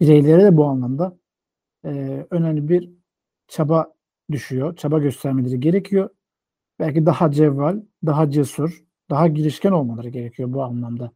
bireylere 0.00 0.44
de 0.44 0.56
bu 0.56 0.64
anlamda 0.64 1.18
e, 1.84 2.26
önemli 2.30 2.68
bir 2.68 2.90
çaba 3.48 3.94
düşüyor. 4.30 4.76
Çaba 4.76 4.98
göstermeleri 4.98 5.60
gerekiyor. 5.60 6.10
Belki 6.78 7.06
daha 7.06 7.30
cevval, 7.30 7.82
daha 8.06 8.30
cesur, 8.30 8.84
daha 9.10 9.28
girişken 9.28 9.72
olmaları 9.72 10.08
gerekiyor 10.08 10.52
bu 10.52 10.62
anlamda. 10.62 11.12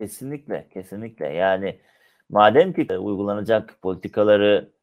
Kesinlikle, 0.00 0.68
kesinlikle. 0.72 1.26
Yani 1.26 1.80
madem 2.30 2.72
ki 2.72 2.86
e, 2.90 2.98
uygulanacak 2.98 3.78
politikaları 3.82 4.73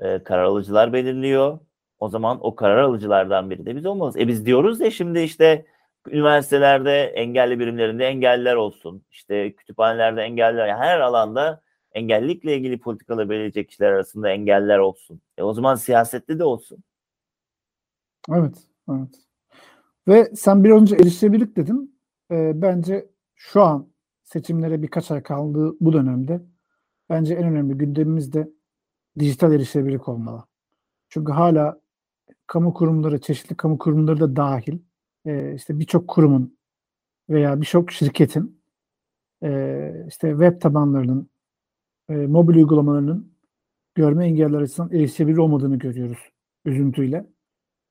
e, 0.00 0.22
karar 0.24 0.44
alıcılar 0.44 0.92
belirliyor, 0.92 1.58
o 1.98 2.08
zaman 2.08 2.38
o 2.40 2.54
karar 2.54 2.82
alıcılardan 2.82 3.50
biri 3.50 3.66
de 3.66 3.76
biz 3.76 3.86
olmalıyız. 3.86 4.16
E 4.16 4.28
biz 4.28 4.46
diyoruz 4.46 4.80
ya 4.80 4.90
şimdi 4.90 5.20
işte 5.20 5.66
üniversitelerde 6.06 7.02
engelli 7.02 7.58
birimlerinde 7.58 8.06
engelliler 8.06 8.54
olsun, 8.54 9.02
işte 9.10 9.52
kütüphanelerde 9.54 10.22
engelliler, 10.22 10.66
yani 10.66 10.80
her 10.80 11.00
alanda 11.00 11.62
engellilikle 11.92 12.56
ilgili 12.56 12.78
politikaları 12.78 13.30
belirleyecek 13.30 13.68
kişiler 13.68 13.92
arasında 13.92 14.30
engeller 14.30 14.78
olsun. 14.78 15.20
E 15.38 15.42
o 15.42 15.52
zaman 15.52 15.74
siyasette 15.74 16.38
de 16.38 16.44
olsun. 16.44 16.78
Evet, 18.32 18.54
evet. 18.90 19.14
Ve 20.08 20.30
sen 20.34 20.64
bir 20.64 20.70
önce 20.70 20.96
erişilebilirlik 20.96 21.56
dedin. 21.56 22.00
E, 22.30 22.62
bence 22.62 23.06
şu 23.34 23.62
an 23.62 23.88
seçimlere 24.24 24.82
birkaç 24.82 25.10
ay 25.10 25.22
kaldığı 25.22 25.72
bu 25.80 25.92
dönemde 25.92 26.40
bence 27.10 27.34
en 27.34 27.44
önemli 27.44 27.74
gündemimiz 27.78 28.32
de 28.32 28.50
dijital 29.18 29.52
erişilebilirlik 29.52 30.08
olmalı. 30.08 30.44
Çünkü 31.08 31.32
hala 31.32 31.80
kamu 32.46 32.74
kurumları, 32.74 33.20
çeşitli 33.20 33.56
kamu 33.56 33.78
kurumları 33.78 34.20
da 34.20 34.36
dahil 34.36 34.78
e, 35.24 35.54
işte 35.54 35.78
birçok 35.78 36.08
kurumun 36.08 36.58
veya 37.30 37.60
birçok 37.60 37.92
şirketin 37.92 38.62
e, 39.42 40.04
işte 40.08 40.30
web 40.30 40.60
tabanlarının, 40.60 41.30
e, 42.08 42.14
mobil 42.14 42.54
uygulamalarının 42.56 43.32
görme 43.94 44.26
engelliler 44.26 44.60
açısından 44.60 44.92
erişilebilir 44.92 45.36
olmadığını 45.36 45.78
görüyoruz 45.78 46.18
üzüntüyle. 46.64 47.26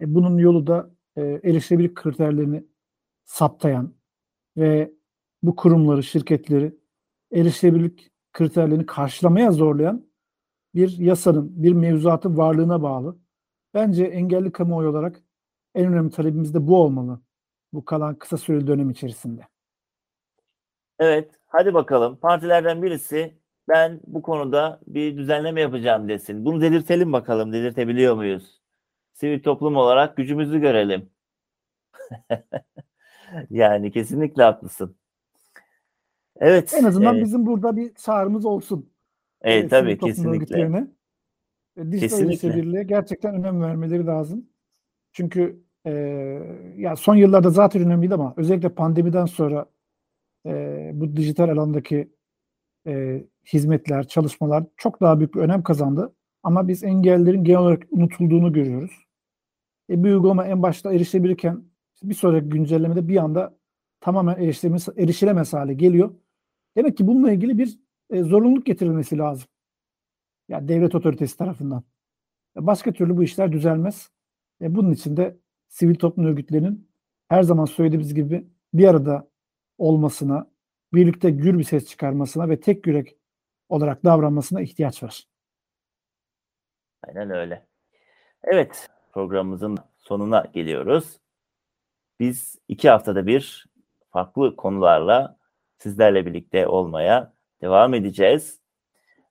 E, 0.01 0.15
bunun 0.15 0.37
yolu 0.37 0.67
da 0.67 0.91
e, 1.15 1.21
erişilebilirlik 1.43 1.95
kriterlerini 1.95 2.63
saptayan 3.25 3.93
ve 4.57 4.93
bu 5.43 5.55
kurumları, 5.55 6.03
şirketleri 6.03 6.75
erişilebilirlik 7.33 8.11
kriterlerini 8.33 8.85
karşılamaya 8.85 9.51
zorlayan 9.51 10.08
bir 10.75 10.97
yasanın, 10.97 11.63
bir 11.63 11.73
mevzuatın 11.73 12.37
varlığına 12.37 12.81
bağlı. 12.81 13.17
Bence 13.73 14.03
engelli 14.05 14.51
kamuoyu 14.51 14.89
olarak 14.89 15.21
en 15.75 15.85
önemli 15.85 16.11
talebimiz 16.11 16.53
de 16.53 16.67
bu 16.67 16.81
olmalı. 16.81 17.21
Bu 17.73 17.85
kalan 17.85 18.15
kısa 18.15 18.37
süreli 18.37 18.67
dönem 18.67 18.89
içerisinde. 18.89 19.47
Evet, 20.99 21.31
hadi 21.47 21.73
bakalım. 21.73 22.15
Partilerden 22.15 22.81
birisi 22.83 23.39
ben 23.67 24.01
bu 24.07 24.21
konuda 24.21 24.79
bir 24.87 25.17
düzenleme 25.17 25.61
yapacağım 25.61 26.09
desin. 26.09 26.45
Bunu 26.45 26.61
delirtelim 26.61 27.13
bakalım. 27.13 27.53
Delirtebiliyor 27.53 28.15
muyuz? 28.15 28.61
Sivil 29.13 29.43
toplum 29.43 29.75
olarak 29.75 30.17
gücümüzü 30.17 30.59
görelim. 30.59 31.09
yani 33.49 33.91
kesinlikle 33.91 34.43
haklısın. 34.43 34.95
Evet. 36.35 36.73
En 36.73 36.83
azından 36.83 37.17
e, 37.17 37.21
bizim 37.21 37.45
burada 37.45 37.75
bir 37.75 37.93
çağrımız 37.93 38.45
olsun. 38.45 38.89
E, 39.41 39.67
tabii 39.67 39.97
kesinlikle. 39.97 40.29
örgütlerine. 40.29 40.87
E, 41.77 41.91
Dijital 41.91 42.29
Kesinlikle. 42.29 42.83
gerçekten 42.83 43.35
önem 43.35 43.61
vermeleri 43.61 44.05
lazım. 44.05 44.49
Çünkü 45.11 45.63
e, 45.85 45.91
ya 46.77 46.95
son 46.95 47.15
yıllarda 47.15 47.49
zaten 47.49 47.81
önemliydi 47.81 48.13
ama 48.13 48.33
özellikle 48.37 48.69
pandemiden 48.69 49.25
sonra 49.25 49.65
e, 50.45 50.91
bu 50.93 51.15
dijital 51.15 51.49
alandaki 51.49 52.09
e, 52.87 53.23
hizmetler, 53.53 54.07
çalışmalar 54.07 54.63
çok 54.77 55.01
daha 55.01 55.19
büyük 55.19 55.35
bir 55.35 55.39
önem 55.39 55.63
kazandı. 55.63 56.15
Ama 56.43 56.67
biz 56.67 56.83
engellilerin 56.83 57.43
genel 57.43 57.59
olarak 57.59 57.87
unutulduğunu 57.91 58.53
görüyoruz. 58.53 58.91
E, 59.89 60.03
bir 60.03 60.09
uygulama 60.09 60.45
en 60.45 60.63
başta 60.63 60.93
erişilebilirken 60.93 61.63
bir 62.03 62.13
sonraki 62.13 62.49
güncellemede 62.49 63.07
bir 63.07 63.17
anda 63.17 63.57
tamamen 64.01 64.35
erişilemez, 64.35 64.89
erişilemez 64.97 65.53
hale 65.53 65.73
geliyor. 65.73 66.15
Demek 66.77 66.97
ki 66.97 67.07
bununla 67.07 67.31
ilgili 67.31 67.57
bir 67.57 67.79
e, 68.09 68.23
zorunluluk 68.23 68.65
getirilmesi 68.65 69.17
lazım. 69.17 69.47
Yani 70.47 70.67
devlet 70.67 70.95
otoritesi 70.95 71.37
tarafından. 71.37 71.83
E, 72.57 72.67
Başka 72.67 72.93
türlü 72.93 73.17
bu 73.17 73.23
işler 73.23 73.51
düzelmez. 73.51 74.11
E, 74.61 74.75
bunun 74.75 74.91
için 74.91 75.17
de 75.17 75.37
sivil 75.67 75.95
toplum 75.95 76.25
örgütlerinin 76.25 76.89
her 77.27 77.43
zaman 77.43 77.65
söylediğimiz 77.65 78.13
gibi 78.13 78.47
bir 78.73 78.87
arada 78.87 79.29
olmasına, 79.77 80.51
birlikte 80.93 81.29
gür 81.29 81.57
bir 81.57 81.63
ses 81.63 81.85
çıkarmasına 81.85 82.49
ve 82.49 82.59
tek 82.59 82.87
yürek 82.87 83.15
olarak 83.69 84.05
davranmasına 84.05 84.61
ihtiyaç 84.61 85.03
var. 85.03 85.27
Aynen 87.07 87.29
öyle. 87.29 87.67
Evet, 88.43 88.89
programımızın 89.13 89.77
sonuna 89.97 90.45
geliyoruz. 90.53 91.19
Biz 92.19 92.59
iki 92.67 92.89
haftada 92.89 93.27
bir 93.27 93.67
farklı 94.09 94.55
konularla 94.55 95.37
sizlerle 95.77 96.25
birlikte 96.25 96.67
olmaya 96.67 97.33
devam 97.61 97.93
edeceğiz. 97.93 98.59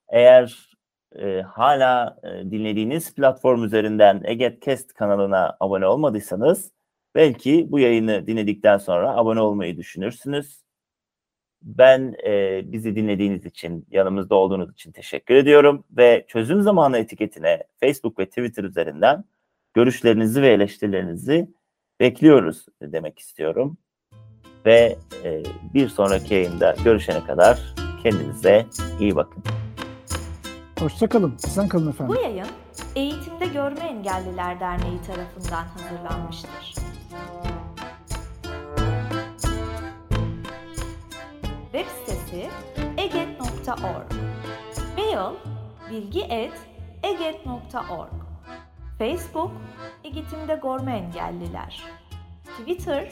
Eğer 0.09 0.69
e, 1.17 1.43
hala 1.43 2.17
e, 2.23 2.51
dinlediğiniz 2.51 3.15
platform 3.15 3.65
üzerinden 3.65 4.23
Egetcast 4.25 4.93
kanalına 4.93 5.57
abone 5.61 5.87
olmadıysanız 5.87 6.73
belki 7.15 7.67
bu 7.71 7.79
yayını 7.79 8.27
dinledikten 8.27 8.79
sonra 8.79 9.17
abone 9.17 9.41
olmayı 9.41 9.77
düşünürsünüz. 9.77 10.63
Ben 11.63 12.15
e, 12.27 12.63
bizi 12.73 12.97
dinlediğiniz 12.97 13.47
için, 13.47 13.87
yanımızda 13.91 14.35
olduğunuz 14.35 14.73
için 14.73 14.93
teşekkür 14.93 15.35
ediyorum 15.35 15.85
ve 15.91 16.25
çözüm 16.29 16.63
zamanı 16.63 16.99
etiketine 16.99 17.63
Facebook 17.81 18.19
ve 18.19 18.27
Twitter 18.27 18.65
üzerinden 18.65 19.25
görüşlerinizi 19.75 20.43
ve 20.43 20.49
eleştirilerinizi 20.49 21.49
bekliyoruz 22.01 22.67
demek 22.83 23.19
istiyorum. 23.19 23.79
Ve 24.67 24.97
e, 25.25 25.43
bir 25.75 25.89
sonraki 25.89 26.35
yayında 26.35 26.75
görüşene 26.85 27.25
kadar 27.25 27.88
kendinize 28.03 28.67
iyi 29.01 29.17
bakın. 29.17 29.43
Hoşçakalın. 30.79 31.37
Sen 31.37 31.69
kalın 31.69 31.87
Bu 31.87 31.91
efendim. 31.91 32.17
yayın 32.23 32.47
Eğitimde 32.97 33.47
Görme 33.47 33.81
Engelliler 33.81 34.61
Derneği 34.61 35.03
tarafından 35.03 35.65
hazırlanmıştır. 35.65 36.75
Web 41.73 41.87
sitesi 42.07 42.49
eget.org 42.99 44.13
Mail 44.97 45.35
bilgi.eget.org 45.91 48.13
Facebook 48.99 49.53
Eğitimde 50.05 50.61
Görme 50.63 50.97
Engelliler 50.97 51.83
Twitter 52.45 53.09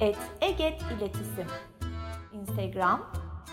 et 0.00 0.18
Eget 0.40 0.82
İletisim 0.98 1.46
Instagram 2.32 3.00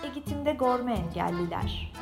Eğitimde 0.04 0.52
Görme 0.52 0.92
Engelliler 0.94 1.92